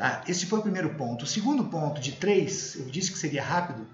Tá? 0.00 0.24
Esse 0.26 0.46
foi 0.46 0.60
o 0.60 0.62
primeiro 0.62 0.94
ponto. 0.94 1.26
O 1.26 1.28
segundo 1.28 1.64
ponto, 1.64 2.00
de 2.00 2.12
três, 2.12 2.74
eu 2.74 2.86
disse 2.86 3.12
que 3.12 3.18
seria 3.18 3.44
rápido. 3.44 3.86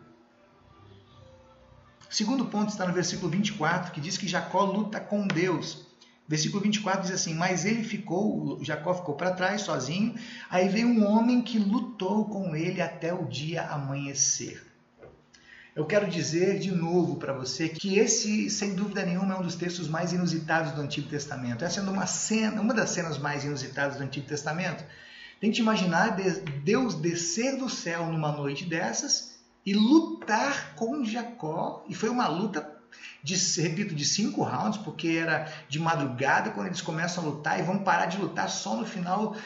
O 2.09 2.15
segundo 2.15 2.45
ponto 2.47 2.69
está 2.69 2.87
no 2.87 2.95
versículo 2.95 3.29
24, 3.29 3.91
que 3.91 4.01
diz 4.01 4.17
que 4.17 4.29
Jacó 4.29 4.63
luta 4.63 5.01
com 5.01 5.27
Deus. 5.27 5.85
Versículo 6.29 6.63
24 6.63 7.03
diz 7.03 7.11
assim: 7.11 7.35
Mas 7.35 7.65
ele 7.65 7.83
ficou, 7.83 8.57
Jacó 8.63 8.95
ficou 8.95 9.17
para 9.17 9.33
trás 9.33 9.63
sozinho. 9.63 10.15
Aí 10.49 10.69
veio 10.69 10.87
um 10.87 11.05
homem 11.05 11.43
que 11.43 11.59
lutou 11.59 12.27
com 12.27 12.55
ele 12.55 12.81
até 12.81 13.13
o 13.13 13.25
dia 13.25 13.63
amanhecer. 13.63 14.65
Eu 15.75 15.87
quero 15.87 16.09
dizer 16.09 16.61
de 16.61 16.71
novo 16.71 17.17
para 17.17 17.33
você 17.33 17.69
que 17.69 17.99
esse, 17.99 18.49
sem 18.49 18.77
dúvida 18.77 19.05
nenhuma, 19.05 19.35
é 19.35 19.39
um 19.39 19.43
dos 19.43 19.57
textos 19.57 19.89
mais 19.89 20.13
inusitados 20.13 20.71
do 20.71 20.81
Antigo 20.81 21.09
Testamento. 21.09 21.65
Essa 21.65 21.81
é 21.81 21.83
uma, 21.83 22.07
cena, 22.07 22.63
uma 22.63 22.73
das 22.73 22.91
cenas 22.91 23.19
mais 23.19 23.43
inusitadas 23.43 23.97
do 23.97 24.05
Antigo 24.05 24.29
Testamento. 24.29 24.85
Tente 25.41 25.61
imaginar 25.61 26.17
Deus 26.65 26.95
descer 26.95 27.57
do 27.57 27.69
céu 27.69 28.07
numa 28.07 28.33
noite 28.33 28.65
dessas 28.65 29.39
e 29.65 29.75
lutar 29.75 30.75
com 30.75 31.05
Jacó. 31.05 31.85
E 31.89 31.95
foi 31.95 32.09
uma 32.09 32.27
luta, 32.27 32.67
de, 33.23 33.35
repito, 33.61 33.95
de 33.95 34.05
cinco 34.05 34.43
rounds, 34.43 34.79
porque 34.79 35.09
era 35.09 35.53
de 35.69 35.79
madrugada 35.79 36.51
quando 36.51 36.69
eles 36.69 36.81
começam 36.81 37.23
a 37.23 37.27
lutar 37.27 37.61
e 37.61 37.63
vão 37.63 37.79
parar 37.79 38.07
de 38.07 38.19
lutar 38.19 38.49
só 38.49 38.77
no 38.77 38.87
final 38.87 39.37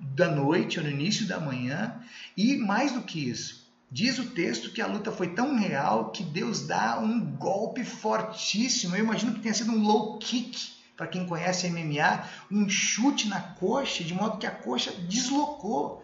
da 0.00 0.28
noite 0.28 0.78
ou 0.78 0.84
no 0.84 0.90
início 0.90 1.26
da 1.26 1.40
manhã. 1.40 2.00
E 2.36 2.56
mais 2.56 2.92
do 2.92 3.02
que 3.02 3.28
isso, 3.28 3.62
Diz 3.94 4.18
o 4.18 4.30
texto 4.30 4.72
que 4.72 4.80
a 4.80 4.86
luta 4.86 5.12
foi 5.12 5.34
tão 5.34 5.54
real 5.54 6.12
que 6.12 6.24
Deus 6.24 6.66
dá 6.66 6.98
um 6.98 7.20
golpe 7.36 7.84
fortíssimo. 7.84 8.96
Eu 8.96 9.04
imagino 9.04 9.34
que 9.34 9.40
tenha 9.40 9.52
sido 9.52 9.70
um 9.70 9.82
low 9.82 10.18
kick 10.18 10.71
para 10.96 11.06
quem 11.06 11.26
conhece 11.26 11.68
MMA, 11.68 12.24
um 12.50 12.68
chute 12.68 13.28
na 13.28 13.40
coxa, 13.40 14.04
de 14.04 14.14
modo 14.14 14.38
que 14.38 14.46
a 14.46 14.50
coxa 14.50 14.92
deslocou. 14.92 16.02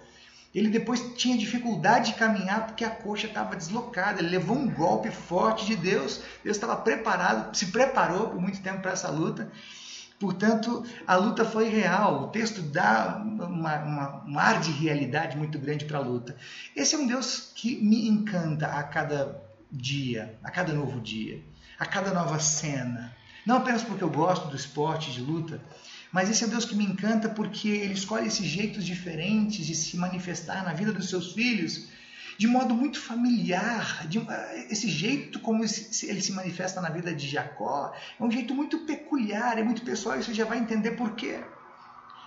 Ele 0.54 0.70
depois 0.70 1.14
tinha 1.16 1.36
dificuldade 1.36 2.12
de 2.12 2.18
caminhar 2.18 2.66
porque 2.66 2.84
a 2.84 2.90
coxa 2.90 3.26
estava 3.26 3.54
deslocada. 3.54 4.20
Ele 4.20 4.30
levou 4.30 4.56
um 4.56 4.68
golpe 4.68 5.10
forte 5.10 5.66
de 5.66 5.76
Deus. 5.76 6.22
Deus 6.42 6.56
estava 6.56 6.74
preparado, 6.76 7.54
se 7.54 7.66
preparou 7.66 8.30
por 8.30 8.40
muito 8.40 8.60
tempo 8.60 8.80
para 8.80 8.92
essa 8.92 9.10
luta. 9.10 9.50
Portanto, 10.18 10.84
a 11.06 11.14
luta 11.14 11.44
foi 11.44 11.68
real. 11.68 12.24
O 12.24 12.28
texto 12.28 12.60
dá 12.60 13.22
uma, 13.22 13.76
uma, 13.76 14.24
um 14.26 14.38
ar 14.38 14.60
de 14.60 14.72
realidade 14.72 15.36
muito 15.36 15.58
grande 15.58 15.84
para 15.84 15.98
a 15.98 16.02
luta. 16.02 16.34
Esse 16.74 16.94
é 16.94 16.98
um 16.98 17.06
Deus 17.06 17.52
que 17.54 17.76
me 17.76 18.08
encanta 18.08 18.66
a 18.66 18.82
cada 18.82 19.40
dia, 19.70 20.36
a 20.42 20.50
cada 20.50 20.72
novo 20.72 21.00
dia, 21.00 21.42
a 21.78 21.86
cada 21.86 22.12
nova 22.12 22.40
cena. 22.40 23.14
Não 23.48 23.56
apenas 23.56 23.82
porque 23.82 24.04
eu 24.04 24.10
gosto 24.10 24.48
do 24.48 24.56
esporte 24.56 25.10
de 25.10 25.22
luta, 25.22 25.58
mas 26.12 26.28
esse 26.28 26.44
é 26.44 26.46
Deus 26.46 26.66
que 26.66 26.76
me 26.76 26.84
encanta 26.84 27.30
porque 27.30 27.66
ele 27.66 27.94
escolhe 27.94 28.26
esses 28.26 28.44
jeitos 28.44 28.84
diferentes 28.84 29.64
de 29.64 29.74
se 29.74 29.96
manifestar 29.96 30.62
na 30.62 30.74
vida 30.74 30.92
dos 30.92 31.08
seus 31.08 31.32
filhos 31.32 31.88
de 32.36 32.46
modo 32.46 32.74
muito 32.74 33.00
familiar. 33.00 34.06
De, 34.06 34.20
esse 34.68 34.86
jeito 34.86 35.40
como 35.40 35.64
ele 35.64 36.20
se 36.20 36.32
manifesta 36.32 36.82
na 36.82 36.90
vida 36.90 37.14
de 37.14 37.26
Jacó 37.26 37.94
é 38.20 38.22
um 38.22 38.30
jeito 38.30 38.54
muito 38.54 38.80
peculiar, 38.80 39.56
é 39.56 39.64
muito 39.64 39.80
pessoal 39.80 40.18
e 40.18 40.22
você 40.22 40.34
já 40.34 40.44
vai 40.44 40.58
entender 40.58 40.90
por 40.90 41.12
quê. 41.12 41.42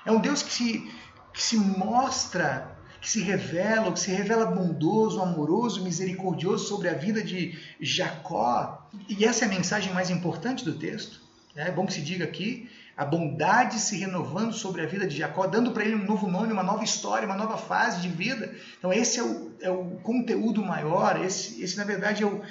É 0.04 0.12
um 0.12 0.20
Deus 0.20 0.42
que 0.42 0.52
se, 0.52 0.92
que 1.32 1.44
se 1.44 1.56
mostra, 1.56 2.76
que 3.02 3.10
se 3.10 3.22
revela, 3.22 3.92
que 3.92 4.00
se 4.00 4.12
revela 4.12 4.46
bondoso, 4.46 5.20
amoroso, 5.20 5.84
misericordioso 5.84 6.68
sobre 6.68 6.88
a 6.88 6.94
vida 6.94 7.24
de 7.24 7.60
Jacó. 7.80 8.88
E 9.10 9.26
essa 9.26 9.44
é 9.44 9.48
a 9.48 9.52
mensagem 9.52 9.92
mais 9.92 10.12
importante 10.12 10.64
do 10.64 10.74
texto. 10.74 11.20
É 11.56 11.72
bom 11.72 11.86
que 11.86 11.94
se 11.94 12.02
diga 12.02 12.24
aqui, 12.24 12.70
a 12.96 13.04
bondade 13.04 13.80
se 13.80 13.98
renovando 13.98 14.54
sobre 14.54 14.84
a 14.84 14.86
vida 14.86 15.08
de 15.08 15.18
Jacó, 15.18 15.48
dando 15.48 15.72
para 15.72 15.84
ele 15.84 15.96
um 15.96 16.06
novo 16.06 16.28
nome, 16.28 16.54
uma 16.54 16.64
nova 16.64 16.84
história, 16.84 17.26
uma 17.26 17.36
nova 17.36 17.58
fase 17.58 18.00
de 18.02 18.08
vida. 18.08 18.54
Então 18.78 18.94
esse 18.94 19.20
é 19.20 19.24
o, 19.24 19.52
é 19.60 19.72
o 19.72 19.96
conteúdo 20.04 20.64
maior, 20.64 21.20
esse, 21.26 21.62
esse 21.62 21.76
na 21.78 21.84
verdade 21.84 22.22
é 22.22 22.28
o, 22.28 22.42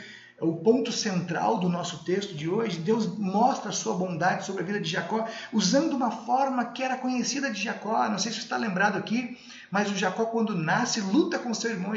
é 0.40 0.45
o 0.45 0.54
ponto 0.57 0.90
central 0.90 1.59
do 1.59 1.69
nosso 1.69 2.02
texto 2.04 2.35
de 2.35 2.49
hoje. 2.49 2.78
Deus 2.78 3.07
mostra 3.19 3.71
a 3.71 3.73
sua 3.73 3.95
bondade 3.95 4.45
sobre 4.45 4.62
a 4.62 4.66
vida 4.66 4.80
de 4.80 4.90
Jacó, 4.90 5.28
usando 5.52 5.95
uma 5.95 6.11
forma 6.11 6.64
que 6.64 6.83
era 6.83 6.97
conhecida 6.97 7.50
de 7.50 7.62
Jacó. 7.62 8.09
Não 8.09 8.19
sei 8.19 8.33
se 8.33 8.38
você 8.38 8.45
está 8.45 8.57
lembrado 8.57 8.97
aqui, 8.97 9.38
mas 9.71 9.91
o 9.91 9.97
Jacó, 9.97 10.27
quando 10.27 10.55
nasce, 10.55 11.00
luta 11.00 11.39
com 11.39 11.55
seu 11.55 11.71
irmão 11.71 11.93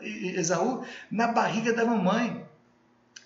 Esaú 0.00 0.84
na 1.10 1.28
barriga 1.28 1.72
da 1.72 1.84
mamãe. 1.84 2.44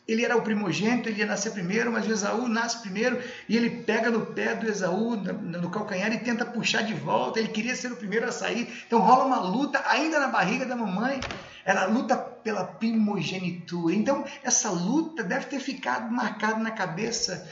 Ele 0.08 0.24
era 0.24 0.36
o 0.36 0.42
primogênito, 0.42 1.08
ele 1.08 1.18
ia 1.18 1.26
nascer 1.26 1.50
primeiro, 1.50 1.90
mas 1.90 2.06
o 2.06 2.12
Esaú 2.12 2.46
nasce 2.46 2.78
primeiro 2.78 3.20
e 3.48 3.56
ele 3.56 3.82
pega 3.82 4.08
no 4.08 4.24
pé 4.26 4.54
do 4.54 4.68
Esaú, 4.68 5.16
no 5.16 5.68
calcanhar, 5.68 6.12
e 6.12 6.18
tenta 6.18 6.44
puxar 6.44 6.82
de 6.82 6.94
volta. 6.94 7.40
Ele 7.40 7.48
queria 7.48 7.74
ser 7.74 7.90
o 7.90 7.96
primeiro 7.96 8.28
a 8.28 8.30
sair. 8.32 8.72
Então 8.86 9.00
rola 9.00 9.24
uma 9.24 9.40
luta 9.40 9.82
ainda 9.84 10.20
na 10.20 10.28
barriga 10.28 10.64
da 10.64 10.76
mamãe. 10.76 11.20
Ela 11.64 11.86
luta 11.86 12.16
pela 12.16 12.64
primogenitura. 12.64 13.94
Então 13.94 14.24
essa 14.44 14.70
luta 14.70 15.24
deve 15.24 15.46
ter 15.46 15.58
ficado 15.58 16.08
marcada 16.12 16.60
na 16.60 16.70
cabeça, 16.70 17.48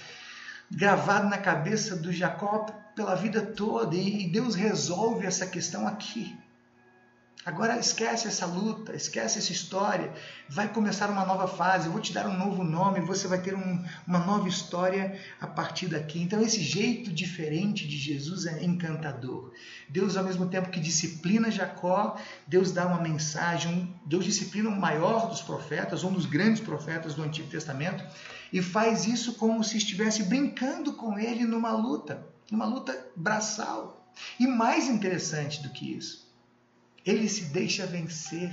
gravado 0.71 1.29
na 1.29 1.39
cabeça 1.39 1.97
do 1.97 2.13
Jacó 2.13 2.67
pela 2.95 3.15
vida 3.15 3.41
toda. 3.41 3.95
E 3.97 4.31
Deus 4.31 4.55
resolve 4.55 5.27
essa 5.27 5.47
questão 5.47 5.87
aqui. 5.87 6.37
Agora 7.47 7.79
esquece 7.79 8.27
essa 8.27 8.47
luta, 8.47 8.97
esquece 8.97 9.39
essa 9.39 9.53
história. 9.53 10.11
Vai 10.49 10.73
começar 10.73 11.11
uma 11.11 11.27
nova 11.27 11.47
fase. 11.47 11.87
Eu 11.87 11.93
vou 11.93 12.01
te 12.01 12.11
dar 12.11 12.27
um 12.27 12.39
novo 12.39 12.65
nome. 12.65 13.01
Você 13.01 13.29
vai 13.29 13.39
ter 13.39 13.55
um, 13.55 13.85
uma 14.07 14.19
nova 14.19 14.49
história 14.49 15.21
a 15.39 15.47
partir 15.47 15.89
daqui. 15.89 16.23
Então, 16.23 16.41
esse 16.41 16.63
jeito 16.63 17.13
diferente 17.13 17.87
de 17.87 17.99
Jesus 17.99 18.47
é 18.47 18.65
encantador. 18.65 19.53
Deus, 19.91 20.17
ao 20.17 20.25
mesmo 20.25 20.47
tempo 20.47 20.71
que 20.71 20.81
disciplina 20.81 21.51
Jacó, 21.51 22.19
Deus 22.47 22.73
dá 22.73 22.87
uma 22.87 23.03
mensagem. 23.03 23.95
Deus 24.07 24.25
disciplina 24.25 24.71
o 24.71 24.81
maior 24.81 25.29
dos 25.29 25.43
profetas, 25.43 26.03
um 26.03 26.15
dos 26.15 26.25
grandes 26.25 26.63
profetas 26.63 27.13
do 27.13 27.23
Antigo 27.23 27.51
Testamento, 27.51 28.03
e 28.51 28.63
faz 28.63 29.07
isso 29.07 29.35
como 29.35 29.63
se 29.63 29.77
estivesse 29.77 30.23
brincando 30.23 30.95
com 30.95 31.19
ele 31.19 31.45
numa 31.45 31.73
luta, 31.73 32.27
numa 32.51 32.65
luta 32.65 33.07
braçal. 33.15 34.11
E 34.41 34.47
mais 34.47 34.89
interessante 34.89 35.63
do 35.63 35.69
que 35.69 35.93
isso 35.95 36.24
ele 37.05 37.29
se 37.29 37.47
deixa 37.47 37.87
vencer. 37.87 38.51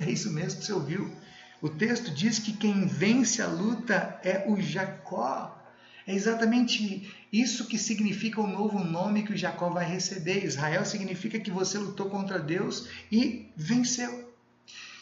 É 0.00 0.10
isso 0.10 0.32
mesmo 0.32 0.60
que 0.60 0.66
você 0.66 0.72
ouviu. 0.72 1.14
O 1.60 1.68
texto 1.68 2.10
diz 2.10 2.38
que 2.38 2.52
quem 2.52 2.86
vence 2.86 3.40
a 3.40 3.46
luta 3.46 4.20
é 4.24 4.44
o 4.48 4.60
Jacó. 4.60 5.58
É 6.04 6.12
exatamente 6.12 7.08
isso 7.32 7.68
que 7.68 7.78
significa 7.78 8.40
o 8.40 8.46
novo 8.46 8.82
nome 8.82 9.22
que 9.22 9.32
o 9.32 9.36
Jacó 9.36 9.70
vai 9.70 9.84
receber. 9.84 10.44
Israel 10.44 10.84
significa 10.84 11.38
que 11.38 11.50
você 11.50 11.78
lutou 11.78 12.10
contra 12.10 12.40
Deus 12.40 12.88
e 13.10 13.48
venceu. 13.56 14.32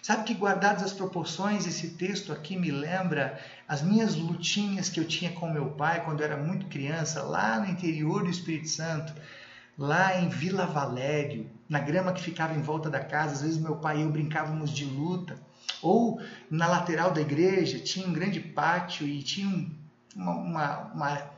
Sabe 0.02 0.24
que, 0.24 0.34
guardadas 0.34 0.82
as 0.82 0.92
proporções, 0.92 1.66
esse 1.66 1.90
texto 1.90 2.32
aqui 2.32 2.56
me 2.56 2.70
lembra 2.70 3.38
as 3.66 3.80
minhas 3.82 4.14
lutinhas 4.14 4.88
que 4.88 5.00
eu 5.00 5.06
tinha 5.06 5.32
com 5.32 5.50
meu 5.50 5.70
pai 5.70 6.04
quando 6.04 6.20
eu 6.20 6.26
era 6.26 6.36
muito 6.36 6.66
criança, 6.66 7.22
lá 7.22 7.60
no 7.60 7.70
interior 7.70 8.24
do 8.24 8.30
Espírito 8.30 8.68
Santo 8.68 9.14
lá 9.78 10.20
em 10.20 10.28
Vila 10.28 10.66
Valério, 10.66 11.50
na 11.68 11.78
grama 11.78 12.12
que 12.12 12.22
ficava 12.22 12.54
em 12.54 12.62
volta 12.62 12.90
da 12.90 13.00
casa, 13.00 13.34
às 13.34 13.42
vezes 13.42 13.58
meu 13.58 13.76
pai 13.76 13.98
e 13.98 14.02
eu 14.02 14.10
brincávamos 14.10 14.70
de 14.70 14.84
luta. 14.84 15.38
Ou 15.82 16.20
na 16.50 16.66
lateral 16.66 17.12
da 17.12 17.20
igreja 17.20 17.78
tinha 17.78 18.06
um 18.06 18.12
grande 18.12 18.40
pátio 18.40 19.06
e 19.06 19.22
tinha 19.22 19.48
uma, 20.16 20.32
uma, 20.32 20.78
uma, 20.92 21.30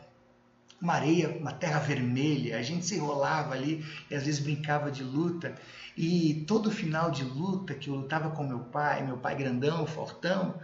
uma 0.80 0.94
areia, 0.94 1.36
uma 1.38 1.52
terra 1.52 1.78
vermelha. 1.78 2.58
A 2.58 2.62
gente 2.62 2.84
se 2.84 2.96
enrolava 2.96 3.54
ali 3.54 3.84
e 4.10 4.14
às 4.14 4.24
vezes 4.24 4.40
brincava 4.40 4.90
de 4.90 5.04
luta. 5.04 5.54
E 5.96 6.44
todo 6.46 6.70
final 6.70 7.10
de 7.10 7.22
luta 7.22 7.74
que 7.74 7.90
eu 7.90 7.94
lutava 7.94 8.30
com 8.30 8.42
meu 8.42 8.60
pai, 8.60 9.04
meu 9.04 9.18
pai 9.18 9.36
grandão, 9.36 9.86
fortão, 9.86 10.58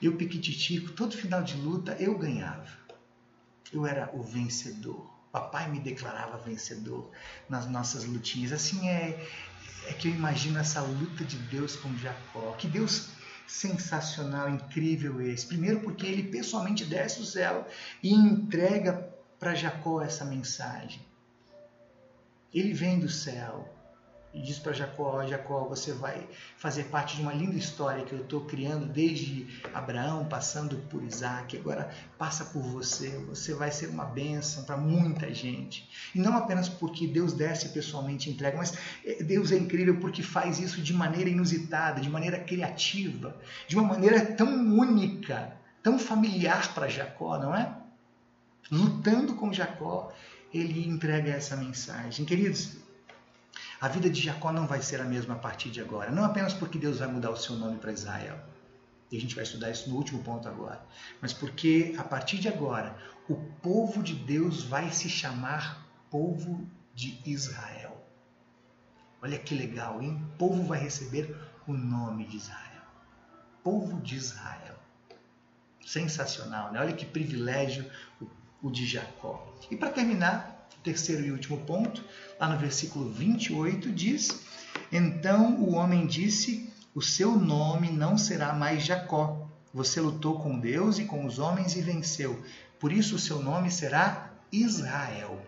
Eu 0.00 0.16
piquititico, 0.16 0.92
todo 0.92 1.14
final 1.14 1.42
de 1.42 1.56
luta 1.56 1.94
eu 2.00 2.16
ganhava. 2.16 2.70
Eu 3.70 3.86
era 3.86 4.10
o 4.14 4.22
vencedor. 4.22 5.09
Papai 5.32 5.70
me 5.70 5.78
declarava 5.78 6.38
vencedor 6.38 7.10
nas 7.48 7.68
nossas 7.68 8.04
lutinhas. 8.04 8.52
Assim 8.52 8.88
é, 8.88 9.26
é 9.86 9.92
que 9.92 10.08
eu 10.08 10.12
imagino 10.12 10.58
essa 10.58 10.80
luta 10.80 11.24
de 11.24 11.36
Deus 11.36 11.76
com 11.76 11.96
Jacó. 11.96 12.52
Que 12.52 12.66
Deus 12.66 13.10
sensacional, 13.46 14.48
incrível 14.48 15.20
esse. 15.20 15.46
Primeiro 15.46 15.80
porque 15.80 16.06
ele 16.06 16.24
pessoalmente 16.24 16.84
desce 16.84 17.18
do 17.18 17.24
céu 17.24 17.66
e 18.02 18.12
entrega 18.12 19.12
para 19.38 19.54
Jacó 19.54 20.00
essa 20.02 20.24
mensagem. 20.24 21.00
Ele 22.52 22.72
vem 22.72 22.98
do 22.98 23.08
céu, 23.08 23.72
e 24.32 24.40
diz 24.40 24.58
para 24.58 24.72
Jacó: 24.72 25.26
Jacó, 25.26 25.64
você 25.64 25.92
vai 25.92 26.28
fazer 26.56 26.84
parte 26.84 27.16
de 27.16 27.22
uma 27.22 27.32
linda 27.32 27.56
história 27.56 28.04
que 28.04 28.12
eu 28.12 28.20
estou 28.20 28.42
criando 28.42 28.86
desde 28.86 29.46
Abraão, 29.74 30.24
passando 30.24 30.76
por 30.88 31.02
Isaac, 31.02 31.56
agora 31.56 31.90
passa 32.16 32.44
por 32.44 32.62
você. 32.62 33.08
Você 33.28 33.54
vai 33.54 33.70
ser 33.72 33.88
uma 33.88 34.04
bênção 34.04 34.62
para 34.64 34.76
muita 34.76 35.32
gente. 35.34 35.88
E 36.14 36.20
não 36.20 36.36
apenas 36.36 36.68
porque 36.68 37.06
Deus 37.06 37.32
desce 37.32 37.70
pessoalmente 37.70 38.30
e 38.30 38.32
entrega, 38.32 38.56
mas 38.56 38.74
eh, 39.04 39.22
Deus 39.22 39.50
é 39.50 39.56
incrível 39.56 39.98
porque 39.98 40.22
faz 40.22 40.60
isso 40.60 40.80
de 40.80 40.94
maneira 40.94 41.28
inusitada, 41.28 42.00
de 42.00 42.08
maneira 42.08 42.38
criativa, 42.38 43.36
de 43.66 43.76
uma 43.76 43.88
maneira 43.88 44.24
tão 44.24 44.48
única, 44.78 45.56
tão 45.82 45.98
familiar 45.98 46.72
para 46.72 46.88
Jacó, 46.88 47.36
não 47.38 47.54
é? 47.54 47.76
Lutando 48.70 49.34
com 49.34 49.52
Jacó, 49.52 50.12
ele 50.54 50.88
entrega 50.88 51.32
essa 51.32 51.56
mensagem. 51.56 52.24
Queridos, 52.24 52.76
a 53.80 53.88
vida 53.88 54.10
de 54.10 54.20
Jacó 54.20 54.52
não 54.52 54.66
vai 54.66 54.82
ser 54.82 55.00
a 55.00 55.04
mesma 55.04 55.34
a 55.34 55.38
partir 55.38 55.70
de 55.70 55.80
agora. 55.80 56.10
Não 56.10 56.22
apenas 56.22 56.52
porque 56.52 56.78
Deus 56.78 56.98
vai 56.98 57.08
mudar 57.08 57.30
o 57.30 57.36
seu 57.36 57.56
nome 57.56 57.78
para 57.78 57.92
Israel. 57.92 58.38
E 59.10 59.16
a 59.16 59.20
gente 59.20 59.34
vai 59.34 59.42
estudar 59.42 59.70
isso 59.70 59.88
no 59.88 59.96
último 59.96 60.22
ponto 60.22 60.46
agora. 60.46 60.84
Mas 61.20 61.32
porque 61.32 61.94
a 61.98 62.04
partir 62.04 62.38
de 62.38 62.48
agora, 62.48 62.94
o 63.28 63.36
povo 63.62 64.02
de 64.02 64.14
Deus 64.14 64.62
vai 64.62 64.92
se 64.92 65.08
chamar 65.08 65.86
povo 66.10 66.68
de 66.94 67.20
Israel. 67.24 67.96
Olha 69.22 69.38
que 69.38 69.54
legal, 69.54 70.02
hein? 70.02 70.22
O 70.34 70.36
povo 70.36 70.62
vai 70.62 70.78
receber 70.78 71.34
o 71.66 71.72
nome 71.72 72.26
de 72.26 72.36
Israel. 72.36 72.82
Povo 73.64 74.00
de 74.00 74.14
Israel. 74.14 74.76
Sensacional, 75.84 76.70
né? 76.70 76.80
Olha 76.80 76.92
que 76.92 77.06
privilégio 77.06 77.90
o 78.62 78.70
de 78.70 78.86
Jacó. 78.86 79.54
E 79.70 79.76
para 79.76 79.90
terminar, 79.90 80.49
terceiro 80.82 81.24
e 81.24 81.30
último 81.30 81.58
ponto, 81.58 82.04
lá 82.38 82.48
no 82.48 82.58
versículo 82.58 83.10
28 83.10 83.90
diz: 83.92 84.40
Então 84.90 85.56
o 85.56 85.74
homem 85.74 86.06
disse: 86.06 86.72
O 86.94 87.02
seu 87.02 87.36
nome 87.36 87.90
não 87.90 88.16
será 88.16 88.52
mais 88.52 88.84
Jacó. 88.84 89.48
Você 89.72 90.00
lutou 90.00 90.40
com 90.40 90.58
Deus 90.58 90.98
e 90.98 91.04
com 91.04 91.24
os 91.24 91.38
homens 91.38 91.76
e 91.76 91.80
venceu. 91.80 92.42
Por 92.78 92.92
isso 92.92 93.16
o 93.16 93.18
seu 93.18 93.40
nome 93.40 93.70
será 93.70 94.30
Israel. 94.50 95.40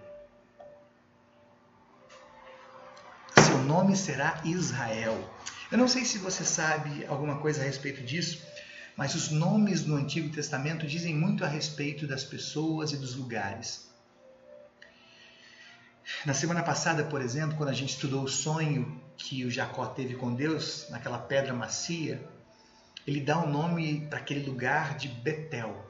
Seu 3.44 3.58
nome 3.64 3.96
será 3.96 4.40
Israel. 4.44 5.28
Eu 5.70 5.78
não 5.78 5.88
sei 5.88 6.04
se 6.04 6.18
você 6.18 6.44
sabe 6.44 7.04
alguma 7.06 7.38
coisa 7.38 7.62
a 7.62 7.64
respeito 7.64 8.02
disso, 8.02 8.42
mas 8.96 9.14
os 9.14 9.30
nomes 9.30 9.84
no 9.86 9.96
Antigo 9.96 10.28
Testamento 10.28 10.86
dizem 10.86 11.14
muito 11.14 11.44
a 11.44 11.48
respeito 11.48 12.06
das 12.06 12.22
pessoas 12.22 12.92
e 12.92 12.96
dos 12.96 13.16
lugares. 13.16 13.91
Na 16.25 16.35
semana 16.35 16.62
passada, 16.62 17.04
por 17.04 17.21
exemplo, 17.21 17.57
quando 17.57 17.71
a 17.71 17.75
gente 17.75 17.90
estudou 17.90 18.23
o 18.23 18.28
sonho 18.28 19.00
que 19.16 19.45
o 19.45 19.50
Jacó 19.50 19.87
teve 19.87 20.14
com 20.14 20.35
Deus, 20.35 20.87
naquela 20.90 21.19
pedra 21.19 21.52
macia, 21.52 22.23
ele 23.07 23.21
dá 23.21 23.38
o 23.38 23.47
um 23.47 23.50
nome 23.50 24.07
para 24.09 24.21
aquele 24.21 24.47
lugar 24.47 24.97
de 24.97 25.09
Betel, 25.09 25.85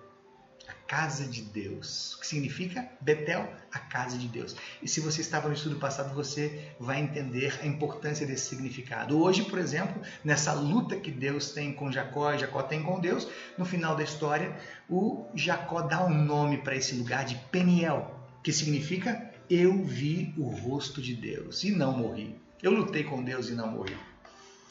a 0.66 0.72
casa 0.72 1.26
de 1.26 1.42
Deus. 1.42 2.14
O 2.14 2.20
que 2.20 2.26
significa 2.26 2.88
Betel, 3.00 3.46
a 3.70 3.78
casa 3.78 4.16
de 4.16 4.26
Deus. 4.28 4.56
E 4.82 4.88
se 4.88 5.00
você 5.00 5.20
estava 5.20 5.48
no 5.48 5.54
estudo 5.54 5.76
passado, 5.76 6.14
você 6.14 6.72
vai 6.80 7.00
entender 7.00 7.58
a 7.62 7.66
importância 7.66 8.26
desse 8.26 8.48
significado. 8.48 9.20
Hoje, 9.20 9.44
por 9.44 9.58
exemplo, 9.58 10.00
nessa 10.24 10.54
luta 10.54 10.96
que 10.96 11.10
Deus 11.10 11.50
tem 11.50 11.74
com 11.74 11.92
Jacó, 11.92 12.34
Jacó 12.36 12.62
tem 12.62 12.82
com 12.82 12.98
Deus, 12.98 13.28
no 13.58 13.66
final 13.66 13.94
da 13.94 14.02
história, 14.02 14.56
o 14.88 15.26
Jacó 15.34 15.82
dá 15.82 16.04
um 16.04 16.14
nome 16.14 16.58
para 16.58 16.76
esse 16.76 16.94
lugar 16.94 17.24
de 17.26 17.36
Peniel, 17.50 18.18
que 18.42 18.52
significa 18.52 19.31
eu 19.54 19.84
vi 19.84 20.32
o 20.38 20.48
rosto 20.48 21.02
de 21.02 21.14
Deus 21.14 21.62
e 21.62 21.70
não 21.70 21.98
morri. 21.98 22.34
Eu 22.62 22.70
lutei 22.70 23.04
com 23.04 23.22
Deus 23.22 23.48
e 23.48 23.52
não 23.52 23.70
morri. 23.70 23.96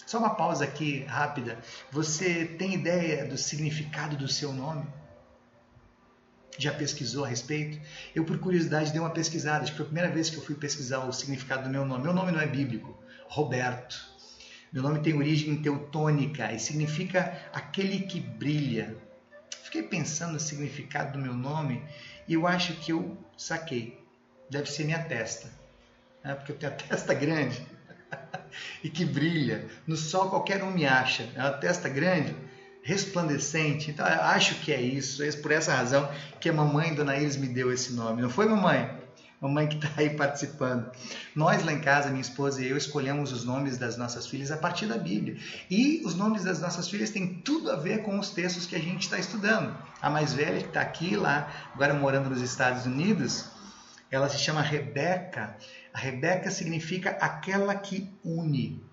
Só 0.07 0.17
uma 0.17 0.35
pausa 0.35 0.63
aqui 0.63 1.03
rápida. 1.03 1.59
Você 1.91 2.45
tem 2.45 2.73
ideia 2.73 3.25
do 3.25 3.37
significado 3.37 4.17
do 4.17 4.27
seu 4.27 4.51
nome? 4.51 4.85
Já 6.57 6.73
pesquisou 6.73 7.25
a 7.25 7.27
respeito? 7.27 7.79
Eu, 8.15 8.25
por 8.25 8.39
curiosidade, 8.39 8.91
dei 8.91 8.99
uma 8.99 9.11
pesquisada. 9.11 9.63
Acho 9.63 9.71
que 9.71 9.77
foi 9.77 9.85
a 9.85 9.89
primeira 9.89 10.09
vez 10.09 10.29
que 10.29 10.37
eu 10.37 10.41
fui 10.41 10.55
pesquisar 10.55 11.05
o 11.05 11.13
significado 11.13 11.63
do 11.63 11.69
meu 11.69 11.85
nome. 11.85 12.03
Meu 12.03 12.13
nome 12.13 12.31
não 12.31 12.41
é 12.41 12.47
bíblico. 12.47 12.97
Roberto. 13.27 14.09
Meu 14.73 14.81
nome 14.81 14.99
tem 14.99 15.13
origem 15.13 15.61
teutônica 15.61 16.51
e 16.51 16.59
significa 16.59 17.37
aquele 17.53 17.99
que 17.99 18.19
brilha. 18.19 18.97
Fiquei 19.63 19.83
pensando 19.83 20.33
no 20.33 20.39
significado 20.39 21.13
do 21.13 21.23
meu 21.23 21.33
nome 21.33 21.83
e 22.27 22.33
eu 22.33 22.47
acho 22.47 22.73
que 22.75 22.91
eu 22.91 23.17
saquei 23.37 24.00
deve 24.51 24.69
ser 24.69 24.83
minha 24.83 24.99
testa, 24.99 25.49
né? 26.23 26.35
porque 26.35 26.51
eu 26.51 26.57
tenho 26.57 26.73
a 26.73 26.75
testa 26.89 27.13
grande 27.13 27.65
e 28.83 28.89
que 28.89 29.05
brilha. 29.05 29.65
No 29.87 29.95
sol 29.95 30.29
qualquer 30.29 30.61
um 30.63 30.71
me 30.71 30.85
acha. 30.85 31.27
É 31.35 31.39
uma 31.39 31.53
testa 31.53 31.87
grande, 31.87 32.35
resplandecente. 32.83 33.89
Então 33.89 34.05
eu 34.05 34.21
acho 34.21 34.55
que 34.55 34.73
é 34.73 34.81
isso. 34.81 35.23
É 35.23 35.31
por 35.31 35.51
essa 35.51 35.73
razão 35.73 36.11
que 36.39 36.49
a 36.49 36.53
mamãe 36.53 36.93
Dona 36.93 37.15
Iris 37.15 37.37
me 37.37 37.47
deu 37.47 37.71
esse 37.71 37.93
nome. 37.93 38.21
Não 38.21 38.29
foi, 38.29 38.45
mamãe? 38.45 38.99
Mamãe 39.39 39.67
que 39.67 39.75
está 39.75 39.89
aí 39.97 40.11
participando. 40.11 40.91
Nós 41.33 41.65
lá 41.65 41.73
em 41.73 41.79
casa, 41.79 42.09
minha 42.09 42.21
esposa 42.21 42.61
e 42.61 42.69
eu, 42.69 42.77
escolhemos 42.77 43.31
os 43.31 43.43
nomes 43.43 43.75
das 43.75 43.97
nossas 43.97 44.27
filhas 44.27 44.51
a 44.51 44.57
partir 44.57 44.85
da 44.85 44.99
Bíblia. 44.99 45.37
E 45.67 46.03
os 46.05 46.13
nomes 46.13 46.43
das 46.43 46.59
nossas 46.59 46.87
filhas 46.87 47.09
têm 47.09 47.35
tudo 47.35 47.71
a 47.71 47.75
ver 47.75 48.03
com 48.03 48.19
os 48.19 48.29
textos 48.29 48.67
que 48.67 48.75
a 48.75 48.79
gente 48.79 49.01
está 49.03 49.17
estudando. 49.17 49.75
A 49.99 50.11
mais 50.11 50.33
velha, 50.33 50.61
que 50.61 50.67
está 50.67 50.81
aqui, 50.81 51.15
lá, 51.15 51.51
agora 51.73 51.93
morando 51.93 52.29
nos 52.29 52.41
Estados 52.41 52.85
Unidos, 52.85 53.49
ela 54.11 54.27
se 54.27 54.37
chama 54.37 54.61
Rebeca. 54.61 55.57
A 55.93 55.97
Rebeca 55.97 56.51
significa 56.51 57.11
aquela 57.11 57.73
que 57.73 58.13
une. 58.23 58.83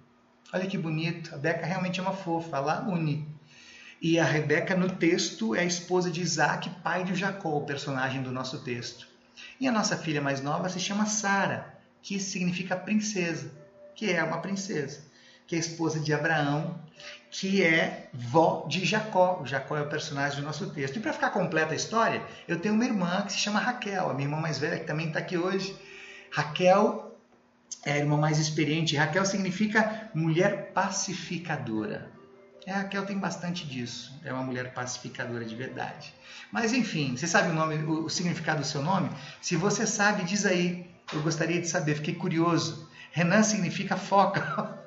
Olha 0.53 0.67
que 0.67 0.79
bonito. 0.79 1.31
A 1.31 1.33
Rebeca 1.37 1.67
realmente 1.67 1.99
é 1.99 2.03
uma 2.03 2.13
fofa, 2.13 2.57
ela 2.57 2.89
une. 2.89 3.29
E 4.01 4.19
a 4.19 4.25
Rebeca 4.25 4.77
no 4.77 4.89
texto 4.89 5.57
é 5.57 5.61
a 5.61 5.65
esposa 5.65 6.09
de 6.09 6.21
Isaac, 6.21 6.71
pai 6.85 7.03
de 7.03 7.17
Jacó, 7.17 7.57
o 7.57 7.67
personagem 7.67 8.23
do 8.23 8.31
nosso 8.31 8.61
texto. 8.61 9.09
E 9.61 9.67
a 9.67 9.73
nossa 9.73 9.97
filha 9.97 10.23
mais 10.23 10.41
nova 10.41 10.69
se 10.69 10.79
chama 10.79 11.05
Sara, 11.05 11.75
que 12.01 12.21
significa 12.21 12.77
princesa, 12.77 13.51
que 13.97 14.13
é 14.13 14.23
uma 14.23 14.41
princesa, 14.41 15.03
que 15.49 15.57
é 15.57 15.59
a 15.59 15.61
esposa 15.61 15.99
de 15.99 16.13
Abraão, 16.13 16.81
que 17.31 17.63
é 17.63 18.09
vó 18.13 18.67
de 18.69 18.85
Jacó. 18.85 19.41
O 19.43 19.47
Jacó 19.47 19.77
é 19.77 19.83
o 19.83 19.89
personagem 19.89 20.41
do 20.41 20.47
nosso 20.47 20.71
texto. 20.71 20.97
E 20.97 21.01
para 21.01 21.13
ficar 21.13 21.31
completa 21.31 21.73
a 21.73 21.77
história, 21.77 22.23
eu 22.47 22.59
tenho 22.59 22.75
uma 22.75 22.85
irmã 22.85 23.23
que 23.23 23.33
se 23.33 23.39
chama 23.39 23.61
Raquel, 23.61 24.11
a 24.11 24.15
minha 24.15 24.27
irmã 24.27 24.41
mais 24.41 24.59
velha, 24.59 24.79
que 24.79 24.87
também 24.87 25.09
está 25.09 25.19
aqui 25.19 25.37
hoje. 25.37 25.77
Raquel 26.31 27.17
é 27.85 27.93
a 27.93 27.99
irmã 27.99 28.17
mais 28.17 28.39
experiente. 28.39 28.97
Raquel 28.97 29.25
significa 29.25 30.11
mulher 30.15 30.73
pacificadora. 30.73 32.11
É, 32.67 32.73
Raquel 32.73 33.07
tem 33.07 33.19
bastante 33.19 33.67
disso. 33.67 34.13
É 34.25 34.33
uma 34.33 34.43
mulher 34.43 34.75
pacificadora 34.75 35.45
de 35.45 35.55
verdade. 35.55 36.13
Mas 36.53 36.73
enfim, 36.73 37.17
você 37.17 37.27
sabe 37.27 37.51
o 37.51 37.55
nome, 37.55 37.77
o 37.77 38.09
significado 38.09 38.61
do 38.61 38.67
seu 38.67 38.83
nome? 38.83 39.11
Se 39.41 39.57
você 39.57 39.87
sabe, 39.87 40.25
diz 40.25 40.45
aí. 40.45 40.87
Eu 41.11 41.23
gostaria 41.23 41.59
de 41.59 41.67
saber, 41.67 41.95
fiquei 41.95 42.15
curioso. 42.15 42.87
Renan 43.13 43.43
significa 43.43 43.97
foca. 43.97 44.79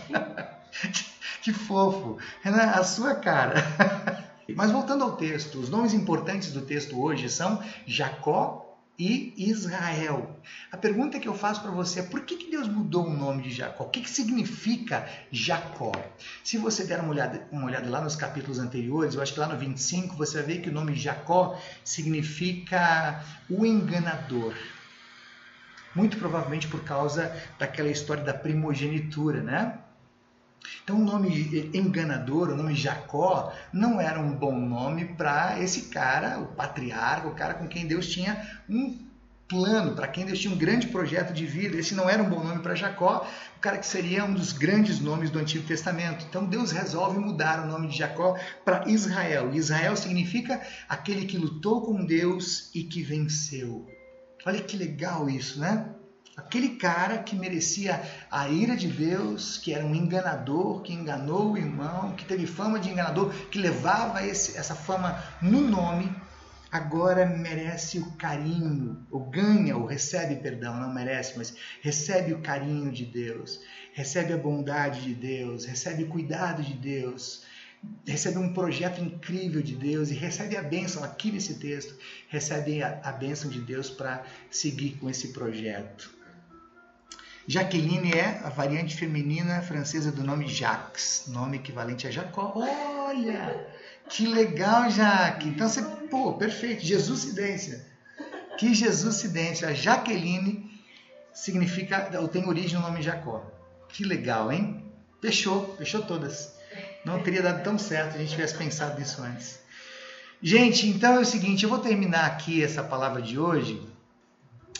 que 1.42 1.52
fofo. 1.52 2.18
Renan, 2.42 2.70
a 2.70 2.84
sua 2.84 3.14
cara. 3.14 3.54
Mas 4.54 4.70
voltando 4.70 5.04
ao 5.04 5.16
texto, 5.16 5.58
os 5.58 5.68
nomes 5.68 5.92
importantes 5.92 6.52
do 6.52 6.62
texto 6.62 6.98
hoje 7.00 7.28
são 7.28 7.62
Jacó 7.86 8.68
e 8.98 9.32
Israel. 9.36 10.36
A 10.72 10.76
pergunta 10.76 11.20
que 11.20 11.28
eu 11.28 11.34
faço 11.34 11.62
para 11.62 11.70
você 11.70 12.00
é 12.00 12.02
por 12.02 12.22
que, 12.22 12.36
que 12.36 12.50
Deus 12.50 12.66
mudou 12.66 13.06
o 13.06 13.12
nome 13.12 13.44
de 13.44 13.52
Jacó? 13.52 13.84
O 13.84 13.90
que, 13.90 14.00
que 14.00 14.10
significa 14.10 15.08
Jacó? 15.30 15.92
Se 16.42 16.58
você 16.58 16.84
der 16.84 16.98
uma 17.00 17.10
olhada, 17.10 17.46
uma 17.52 17.66
olhada 17.66 17.88
lá 17.88 18.00
nos 18.00 18.16
capítulos 18.16 18.58
anteriores, 18.58 19.14
eu 19.14 19.22
acho 19.22 19.32
que 19.32 19.40
lá 19.40 19.46
no 19.46 19.56
25, 19.56 20.16
você 20.16 20.38
vai 20.38 20.54
ver 20.54 20.62
que 20.62 20.68
o 20.68 20.72
nome 20.72 20.96
Jacó 20.96 21.60
significa 21.84 23.22
o 23.48 23.64
enganador. 23.64 24.54
Muito 25.94 26.16
provavelmente 26.16 26.66
por 26.66 26.82
causa 26.82 27.34
daquela 27.58 27.88
história 27.88 28.24
da 28.24 28.34
primogenitura, 28.34 29.42
né? 29.42 29.78
Então, 30.82 30.96
o 30.96 31.04
nome 31.04 31.70
enganador, 31.74 32.50
o 32.50 32.56
nome 32.56 32.74
Jacó, 32.74 33.52
não 33.72 34.00
era 34.00 34.18
um 34.18 34.32
bom 34.32 34.58
nome 34.58 35.04
para 35.04 35.60
esse 35.60 35.82
cara, 35.82 36.38
o 36.38 36.46
patriarca, 36.46 37.28
o 37.28 37.34
cara 37.34 37.54
com 37.54 37.68
quem 37.68 37.86
Deus 37.86 38.08
tinha 38.08 38.46
um 38.68 39.08
plano, 39.48 39.94
para 39.94 40.06
quem 40.06 40.26
Deus 40.26 40.38
tinha 40.38 40.52
um 40.52 40.58
grande 40.58 40.88
projeto 40.88 41.32
de 41.32 41.46
vida. 41.46 41.78
Esse 41.78 41.94
não 41.94 42.08
era 42.08 42.22
um 42.22 42.28
bom 42.28 42.44
nome 42.44 42.62
para 42.62 42.74
Jacó, 42.74 43.26
o 43.56 43.60
cara 43.60 43.78
que 43.78 43.86
seria 43.86 44.24
um 44.24 44.34
dos 44.34 44.52
grandes 44.52 45.00
nomes 45.00 45.30
do 45.30 45.38
Antigo 45.38 45.66
Testamento. 45.66 46.26
Então 46.28 46.44
Deus 46.44 46.70
resolve 46.70 47.18
mudar 47.18 47.64
o 47.64 47.66
nome 47.66 47.88
de 47.88 47.96
Jacó 47.96 48.38
para 48.64 48.86
Israel. 48.88 49.54
Israel 49.54 49.96
significa 49.96 50.60
aquele 50.88 51.24
que 51.24 51.38
lutou 51.38 51.82
com 51.82 52.04
Deus 52.04 52.70
e 52.74 52.84
que 52.84 53.02
venceu. 53.02 53.86
Olha 54.44 54.60
que 54.60 54.76
legal 54.76 55.28
isso, 55.28 55.58
né? 55.58 55.94
Aquele 56.38 56.76
cara 56.76 57.18
que 57.18 57.34
merecia 57.34 58.00
a 58.30 58.48
ira 58.48 58.76
de 58.76 58.86
Deus, 58.86 59.58
que 59.58 59.74
era 59.74 59.84
um 59.84 59.92
enganador, 59.92 60.82
que 60.82 60.92
enganou 60.92 61.52
o 61.52 61.58
irmão, 61.58 62.12
que 62.12 62.24
teve 62.24 62.46
fama 62.46 62.78
de 62.78 62.88
enganador, 62.88 63.34
que 63.50 63.58
levava 63.58 64.24
esse, 64.24 64.56
essa 64.56 64.76
fama 64.76 65.20
no 65.42 65.60
nome, 65.60 66.14
agora 66.70 67.26
merece 67.26 67.98
o 67.98 68.12
carinho, 68.12 69.04
ou 69.10 69.28
ganha, 69.28 69.76
ou 69.76 69.84
recebe, 69.84 70.36
perdão, 70.36 70.78
não 70.78 70.94
merece, 70.94 71.36
mas 71.36 71.56
recebe 71.82 72.32
o 72.32 72.40
carinho 72.40 72.92
de 72.92 73.04
Deus, 73.04 73.60
recebe 73.92 74.32
a 74.32 74.38
bondade 74.38 75.02
de 75.02 75.14
Deus, 75.14 75.64
recebe 75.64 76.04
o 76.04 76.08
cuidado 76.08 76.62
de 76.62 76.74
Deus, 76.74 77.42
recebe 78.06 78.38
um 78.38 78.52
projeto 78.52 79.00
incrível 79.00 79.60
de 79.60 79.74
Deus 79.74 80.08
e 80.10 80.14
recebe 80.14 80.56
a 80.56 80.62
bênção 80.62 81.02
aqui 81.02 81.32
nesse 81.32 81.54
texto, 81.54 81.98
recebe 82.28 82.80
a, 82.80 83.00
a 83.02 83.10
bênção 83.10 83.50
de 83.50 83.60
Deus 83.60 83.90
para 83.90 84.24
seguir 84.48 84.92
com 85.00 85.10
esse 85.10 85.32
projeto. 85.32 86.17
Jaqueline 87.50 88.12
é 88.12 88.42
a 88.44 88.50
variante 88.50 88.94
feminina 88.94 89.62
francesa 89.62 90.12
do 90.12 90.22
nome 90.22 90.46
Jacques, 90.46 91.24
nome 91.28 91.56
equivalente 91.56 92.06
a 92.06 92.10
Jacó. 92.10 92.52
Olha, 92.54 93.66
que 94.10 94.26
legal, 94.26 94.90
Jaque. 94.90 95.48
Então 95.48 95.66
você, 95.66 95.80
pô, 96.10 96.34
perfeito, 96.34 96.84
Jesuscidência. 96.84 97.86
Que 98.58 98.74
Jesuscidência. 98.74 99.66
A 99.66 99.72
Jaqueline 99.72 100.70
significa, 101.32 102.10
ou 102.20 102.28
tem 102.28 102.46
origem 102.46 102.78
no 102.78 102.86
nome 102.86 103.00
Jacó. 103.00 103.42
Que 103.88 104.04
legal, 104.04 104.52
hein? 104.52 104.84
Fechou, 105.22 105.74
fechou 105.78 106.02
todas. 106.02 106.54
Não 107.02 107.22
teria 107.22 107.40
dado 107.40 107.64
tão 107.64 107.78
certo 107.78 108.12
se 108.12 108.16
a 108.18 108.20
gente 108.20 108.30
tivesse 108.30 108.58
pensado 108.58 109.00
nisso 109.00 109.22
antes. 109.22 109.58
Gente, 110.42 110.86
então 110.86 111.14
é 111.14 111.20
o 111.20 111.24
seguinte, 111.24 111.64
eu 111.64 111.70
vou 111.70 111.78
terminar 111.78 112.26
aqui 112.26 112.62
essa 112.62 112.82
palavra 112.82 113.22
de 113.22 113.38
hoje 113.38 113.80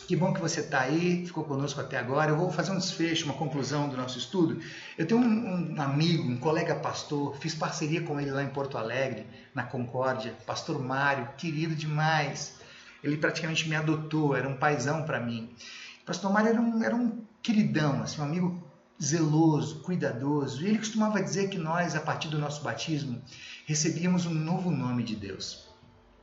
que 0.09 0.17
bom 0.17 0.33
que 0.33 0.41
você 0.41 0.61
está 0.61 0.81
aí, 0.81 1.27
ficou 1.27 1.45
conosco 1.45 1.83
até 1.83 1.99
agora. 1.99 2.31
Eu 2.31 2.39
vou 2.39 2.51
fazer 2.51 2.71
um 2.71 2.79
desfecho, 2.79 3.27
uma 3.27 3.35
conclusão 3.35 3.91
do 3.91 3.97
nosso 3.99 4.17
estudo. 4.17 4.59
Eu 4.97 5.07
tenho 5.07 5.21
um, 5.21 5.75
um, 5.75 5.83
amigo, 5.83 6.23
um 6.23 6.39
colega 6.39 6.75
pastor, 6.75 7.37
fiz 7.37 7.55
parceria 7.55 8.01
com 8.01 8.19
ele 8.19 8.31
lá 8.31 8.43
em 8.43 8.49
Porto 8.49 8.79
Alegre, 8.79 9.27
na 9.55 9.65
Concórdia, 9.65 10.35
pastor 10.47 10.83
Mário, 10.83 11.29
querido 11.37 11.75
demais. 11.75 12.59
Ele 13.05 13.19
praticamente 13.19 13.69
me 13.69 13.77
adotou, 13.77 14.35
era 14.35 14.49
um 14.49 14.57
paizão 14.57 15.03
para 15.03 15.21
mim. 15.21 15.55
O 16.01 16.07
pastor 16.07 16.33
Mário 16.33 16.49
era 16.53 16.61
um, 16.63 16.83
era 16.83 16.97
um 16.97 17.21
queridão, 17.43 18.03
assim, 18.03 18.23
um 18.23 18.25
amigo 18.25 18.67
zeloso, 19.01 19.81
cuidadoso. 19.81 20.65
E 20.65 20.69
ele 20.69 20.79
costumava 20.79 21.23
dizer 21.23 21.51
que 21.51 21.59
nós, 21.59 21.95
a 21.95 22.01
partir 22.01 22.29
do 22.29 22.39
nosso 22.39 22.63
batismo, 22.63 23.21
recebíamos 23.67 24.25
um 24.25 24.33
novo 24.33 24.71
nome 24.71 25.03
de 25.03 25.15
Deus. 25.15 25.69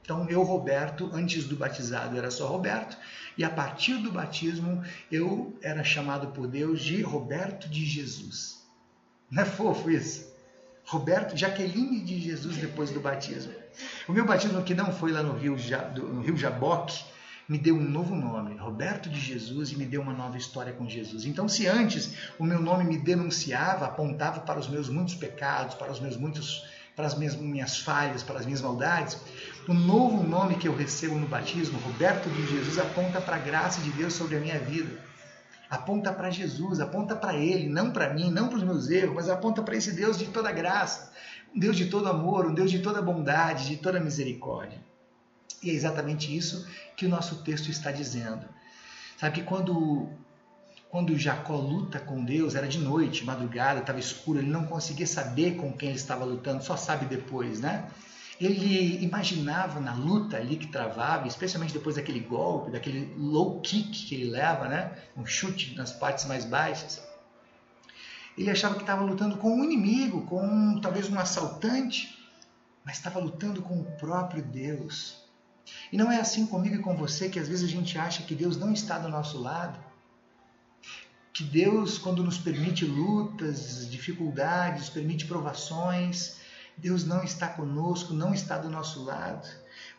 Então, 0.06 0.30
eu, 0.30 0.44
Roberto, 0.44 1.10
antes 1.14 1.46
do 1.46 1.56
batizado 1.56 2.16
era 2.16 2.30
só 2.30 2.46
Roberto, 2.46 2.96
e 3.38 3.44
a 3.44 3.50
partir 3.50 3.98
do 3.98 4.12
batismo 4.12 4.84
eu 5.12 5.58
era 5.62 5.84
chamado 5.84 6.28
por 6.28 6.48
Deus 6.48 6.82
de 6.82 7.02
Roberto 7.02 7.70
de 7.70 7.86
Jesus. 7.86 8.64
Não 9.30 9.44
é 9.44 9.46
fofo 9.46 9.90
isso? 9.90 10.34
Roberto 10.86 11.36
Jaqueline 11.36 12.00
de 12.02 12.20
Jesus 12.20 12.58
depois 12.58 12.92
do 12.92 13.00
batismo. 13.00 13.52
O 14.08 14.14
meu 14.14 14.26
batismo, 14.26 14.62
que 14.64 14.76
não 14.76 14.94
foi 14.94 15.12
lá 15.12 15.24
no 15.24 15.34
Rio, 15.34 15.58
no 15.98 16.22
Rio 16.22 16.38
Jaboque, 16.38 17.04
me 17.48 17.58
deu 17.58 17.76
um 17.76 17.90
novo 17.90 18.16
nome, 18.16 18.56
Roberto 18.56 19.10
de 19.10 19.20
Jesus, 19.20 19.72
e 19.72 19.78
me 19.78 19.86
deu 19.86 20.02
uma 20.02 20.14
nova 20.14 20.38
história 20.38 20.74
com 20.74 20.88
Jesus. 20.88 21.26
Então, 21.26 21.48
se 21.48 21.68
antes 21.68 22.14
o 22.40 22.44
meu 22.44 22.60
nome 22.60 22.84
me 22.84 22.98
denunciava, 22.98 23.86
apontava 23.86 24.40
para 24.40 24.60
os 24.60 24.68
meus 24.68 24.90
muitos 24.90 25.16
pecados, 25.16 25.76
para 25.76 25.92
os 25.92 26.00
meus 26.00 26.18
muitos 26.18 26.64
para 26.96 27.08
as 27.08 27.16
minhas, 27.18 27.36
minhas 27.36 27.80
falhas, 27.80 28.24
para 28.24 28.40
as 28.40 28.46
minhas 28.46 28.62
maldades. 28.62 29.18
O 29.68 29.74
novo 29.74 30.24
nome 30.24 30.56
que 30.56 30.68
eu 30.68 30.76
recebo 30.76 31.16
no 31.16 31.28
batismo, 31.28 31.80
Roberto 31.80 32.30
de 32.30 32.48
Jesus, 32.48 32.80
aponta 32.80 33.20
para 33.20 33.36
a 33.36 33.40
graça 33.40 33.82
de 33.82 33.92
Deus 33.92 34.14
sobre 34.14 34.38
a 34.38 34.40
minha 34.40 34.60
vida. 34.60 35.04
Aponta 35.70 36.14
para 36.14 36.30
Jesus, 36.30 36.80
aponta 36.80 37.16
para 37.16 37.36
Ele, 37.36 37.68
não 37.68 37.92
para 37.92 38.14
mim, 38.14 38.32
não 38.32 38.48
para 38.48 38.58
os 38.58 38.64
meus 38.64 38.90
erros, 38.90 39.16
mas 39.16 39.30
aponta 39.30 39.62
para 39.62 39.76
esse 39.76 39.92
Deus 39.92 40.18
de 40.18 40.28
toda 40.28 40.52
graça, 40.52 41.12
um 41.54 41.60
Deus 41.60 41.76
de 41.76 41.88
todo 41.88 42.08
amor, 42.08 42.46
um 42.46 42.54
Deus 42.54 42.70
de 42.72 42.80
toda 42.80 43.02
bondade, 43.02 43.68
de 43.68 43.78
toda 43.78 44.00
misericórdia. 44.00 44.80
E 45.62 45.72
é 45.72 45.74
exatamente 45.74 46.36
isso 46.36 46.68
que 46.96 47.06
o 47.06 47.10
nosso 47.10 47.44
texto 47.44 47.70
está 47.70 47.92
dizendo. 47.92 48.46
Sabe 49.18 49.36
que 49.36 49.44
quando 49.44 50.10
quando 50.96 51.20
Jacó 51.20 51.58
luta 51.58 52.00
com 52.00 52.24
Deus, 52.24 52.56
era 52.56 52.70
de 52.70 52.80
noite, 52.80 53.26
madrugada, 53.26 53.82
estava 53.82 54.00
escuro, 54.00 54.40
ele 54.40 54.50
não 54.50 54.66
conseguia 54.66 55.06
saber 55.06 55.58
com 55.58 55.74
quem 55.74 55.90
ele 55.90 55.98
estava 55.98 56.24
lutando, 56.24 56.64
só 56.64 56.78
sabe 56.78 57.06
depois, 57.06 57.60
né? 57.60 57.90
Ele 58.40 59.04
imaginava 59.04 59.82
na 59.82 59.94
luta 59.94 60.38
ali 60.38 60.56
que 60.56 60.68
travava, 60.68 61.28
especialmente 61.28 61.74
depois 61.74 61.98
daquele 61.98 62.22
golpe, 62.22 62.72
daquele 62.72 63.14
low 63.18 63.60
kick 63.60 64.06
que 64.06 64.16
ele 64.16 64.30
leva, 64.30 64.70
né? 64.70 64.94
Um 65.18 65.26
chute 65.26 65.76
nas 65.76 65.92
partes 65.92 66.24
mais 66.24 66.46
baixas. 66.46 67.06
Ele 68.38 68.50
achava 68.50 68.76
que 68.76 68.84
estava 68.84 69.04
lutando 69.04 69.36
com 69.36 69.54
um 69.54 69.66
inimigo, 69.66 70.22
com 70.22 70.80
talvez 70.80 71.10
um 71.10 71.20
assaltante, 71.20 72.26
mas 72.86 72.96
estava 72.96 73.20
lutando 73.20 73.62
com 73.62 73.82
o 73.82 73.84
próprio 73.98 74.42
Deus. 74.42 75.22
E 75.92 75.98
não 75.98 76.10
é 76.10 76.22
assim 76.22 76.46
comigo 76.46 76.76
e 76.76 76.80
com 76.80 76.96
você 76.96 77.28
que 77.28 77.38
às 77.38 77.50
vezes 77.50 77.70
a 77.70 77.72
gente 77.72 77.98
acha 77.98 78.24
que 78.24 78.34
Deus 78.34 78.56
não 78.56 78.72
está 78.72 78.98
do 78.98 79.10
nosso 79.10 79.38
lado 79.42 79.78
que 81.36 81.44
Deus, 81.44 81.98
quando 81.98 82.24
nos 82.24 82.38
permite 82.38 82.86
lutas, 82.86 83.92
dificuldades, 83.92 84.88
permite 84.88 85.26
provações, 85.26 86.38
Deus 86.78 87.06
não 87.06 87.26
está 87.26 87.50
conosco, 87.50 88.14
não 88.14 88.34
está 88.34 88.58
do 88.58 88.70
nosso 88.70 89.04
lado. 89.04 89.46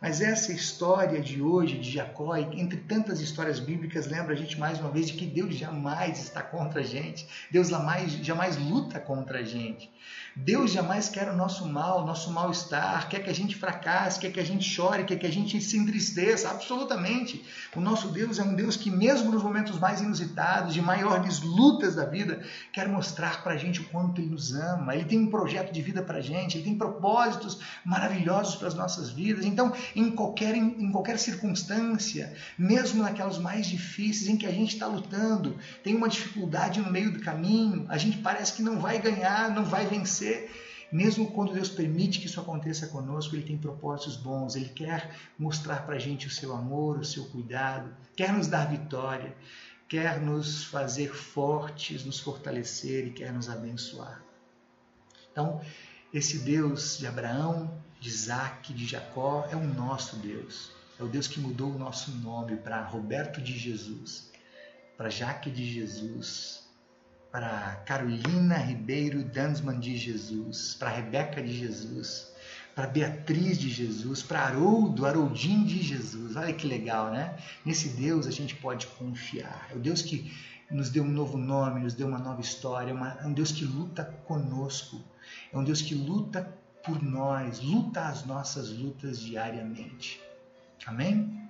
Mas 0.01 0.23
essa 0.23 0.51
história 0.51 1.21
de 1.21 1.43
hoje, 1.43 1.79
de 1.79 1.91
Jacó, 1.91 2.35
entre 2.37 2.79
tantas 2.79 3.21
histórias 3.21 3.61
bíblicas, 3.61 4.07
lembra 4.07 4.33
a 4.33 4.37
gente 4.37 4.59
mais 4.59 4.81
uma 4.81 4.91
vez 4.91 5.09
de 5.09 5.13
que 5.13 5.27
Deus 5.27 5.55
jamais 5.55 6.19
está 6.19 6.43
contra 6.43 6.81
a 6.81 6.85
gente, 6.85 7.29
Deus 7.51 7.69
jamais, 7.69 8.13
jamais 8.13 8.57
luta 8.57 8.99
contra 8.99 9.41
a 9.41 9.43
gente. 9.43 9.91
Deus 10.39 10.71
jamais 10.71 11.09
quer 11.09 11.31
o 11.31 11.35
nosso 11.35 11.67
mal, 11.67 12.05
nosso 12.05 12.31
mal-estar, 12.31 13.09
quer 13.09 13.21
que 13.21 13.31
a 13.31 13.35
gente 13.35 13.57
fracasse, 13.57 14.21
quer 14.21 14.31
que 14.31 14.39
a 14.39 14.45
gente 14.45 14.69
chore, 14.69 15.05
quer 15.05 15.17
que 15.17 15.27
a 15.27 15.33
gente 15.33 15.59
se 15.63 15.79
entristeça, 15.79 16.51
absolutamente. 16.51 17.43
O 17.75 17.81
nosso 17.81 18.09
Deus 18.09 18.39
é 18.39 18.43
um 18.43 18.55
Deus 18.55 18.77
que, 18.77 18.91
mesmo 18.91 19.33
nos 19.33 19.43
momentos 19.43 19.79
mais 19.79 20.03
inusitados, 20.03 20.75
de 20.75 20.83
maiores 20.83 21.41
lutas 21.41 21.95
da 21.95 22.05
vida, 22.05 22.43
quer 22.71 22.87
mostrar 22.87 23.43
para 23.43 23.55
a 23.55 23.57
gente 23.57 23.81
o 23.81 23.85
quanto 23.85 24.21
Ele 24.21 24.29
nos 24.29 24.55
ama. 24.55 24.95
Ele 24.95 25.07
tem 25.07 25.19
um 25.19 25.31
projeto 25.31 25.73
de 25.73 25.81
vida 25.81 26.03
para 26.03 26.19
a 26.19 26.21
gente, 26.23 26.59
Ele 26.59 26.65
tem 26.65 26.77
propósitos 26.77 27.59
maravilhosos 27.83 28.57
para 28.57 28.69
as 28.69 28.75
nossas 28.75 29.09
vidas. 29.09 29.47
Então, 29.47 29.73
em 29.95 30.11
qualquer, 30.11 30.55
em 30.55 30.93
qualquer 30.93 31.19
circunstância, 31.19 32.31
mesmo 32.59 33.03
naquelas 33.03 33.39
mais 33.39 33.67
difíceis 33.67 34.29
em 34.29 34.37
que 34.37 34.45
a 34.45 34.53
gente 34.53 34.75
está 34.75 34.87
lutando, 34.87 35.57
tem 35.83 35.95
uma 35.95 36.11
dificuldade 36.11 36.79
no 36.79 36.93
meio 36.93 37.11
do 37.11 37.21
caminho, 37.21 37.87
a 37.89 37.97
gente 37.97 38.19
parece 38.19 38.53
que 38.53 38.63
não 38.63 38.79
vai 38.79 38.99
ganhar, 38.99 39.51
não 39.51 39.65
vai 39.65 39.87
vencer. 39.87 40.26
Mesmo 40.91 41.31
quando 41.33 41.53
Deus 41.53 41.69
permite 41.69 42.21
que 42.21 42.27
isso 42.27 42.41
aconteça 42.41 42.87
conosco, 42.87 43.35
Ele 43.35 43.45
tem 43.45 43.59
propósitos 43.59 44.17
bons, 44.17 44.55
Ele 44.55 44.69
quer 44.69 45.15
mostrar 45.39 45.85
para 45.85 45.97
a 45.97 45.99
gente 45.99 46.27
o 46.27 46.31
seu 46.31 46.55
amor, 46.55 46.99
o 46.99 47.05
seu 47.05 47.25
cuidado, 47.27 47.95
quer 48.15 48.33
nos 48.33 48.47
dar 48.47 48.71
vitória, 48.71 49.37
quer 49.89 50.21
nos 50.21 50.65
fazer 50.65 51.13
fortes, 51.15 52.05
nos 52.05 52.21
fortalecer 52.21 53.07
e 53.09 53.11
quer 53.11 53.33
nos 53.33 53.49
abençoar. 53.49 54.23
Então, 55.33 55.61
esse 56.13 56.39
Deus 56.39 56.99
de 56.99 57.07
Abraão, 57.07 57.71
de 58.01 58.09
Isaac, 58.09 58.73
de 58.73 58.87
Jacó, 58.87 59.47
é 59.51 59.57
o 59.57 59.65
nosso 59.65 60.17
Deus. 60.17 60.71
É 60.99 61.03
o 61.03 61.09
Deus 61.09 61.27
que 61.27 61.41
mudou 61.41 61.75
o 61.75 61.79
nosso 61.79 62.11
nome 62.11 62.57
para 62.57 62.83
Roberto 62.83 63.41
de 63.43 63.57
Jesus, 63.57 64.31
para 64.97 65.11
Jaque 65.11 65.51
de 65.51 65.71
Jesus, 65.71 66.66
para 67.37 67.83
Carolina 67.85 68.57
Ribeiro 68.57 69.23
Dansman 69.23 69.79
de 69.79 69.95
Jesus, 69.95 70.75
para 70.79 70.89
Rebeca 70.89 71.43
de 71.43 71.55
Jesus, 71.55 72.33
para 72.75 72.87
Beatriz 72.87 73.59
de 73.59 73.69
Jesus, 73.69 74.23
para 74.23 74.41
Haroldo, 74.41 75.05
Haroldinho 75.05 75.67
de 75.67 75.83
Jesus. 75.83 76.35
Olha 76.35 76.55
que 76.55 76.67
legal, 76.67 77.11
né? 77.11 77.37
Nesse 77.63 77.91
Deus 77.91 78.27
a 78.27 78.31
gente 78.31 78.55
pode 78.55 78.87
confiar. 78.87 79.69
É 79.71 79.77
o 79.77 79.79
Deus 79.79 80.01
que 80.01 80.35
nos 80.71 80.89
deu 80.89 81.05
um 81.05 81.11
novo 81.11 81.37
nome, 81.37 81.81
nos 81.81 81.93
deu 81.93 82.09
uma 82.09 82.19
nova 82.19 82.41
história, 82.41 82.95
é 83.23 83.27
um 83.27 83.35
Deus 83.35 83.53
que 83.53 83.67
luta 83.67 84.03
conosco, 84.25 85.05
é 85.53 85.59
um 85.59 85.63
Deus 85.63 85.83
que 85.83 85.95
luta 85.95 86.51
por 86.83 87.03
nós, 87.03 87.61
luta 87.61 88.07
as 88.07 88.25
nossas 88.25 88.71
lutas 88.71 89.21
diariamente. 89.21 90.19
Amém? 90.87 91.46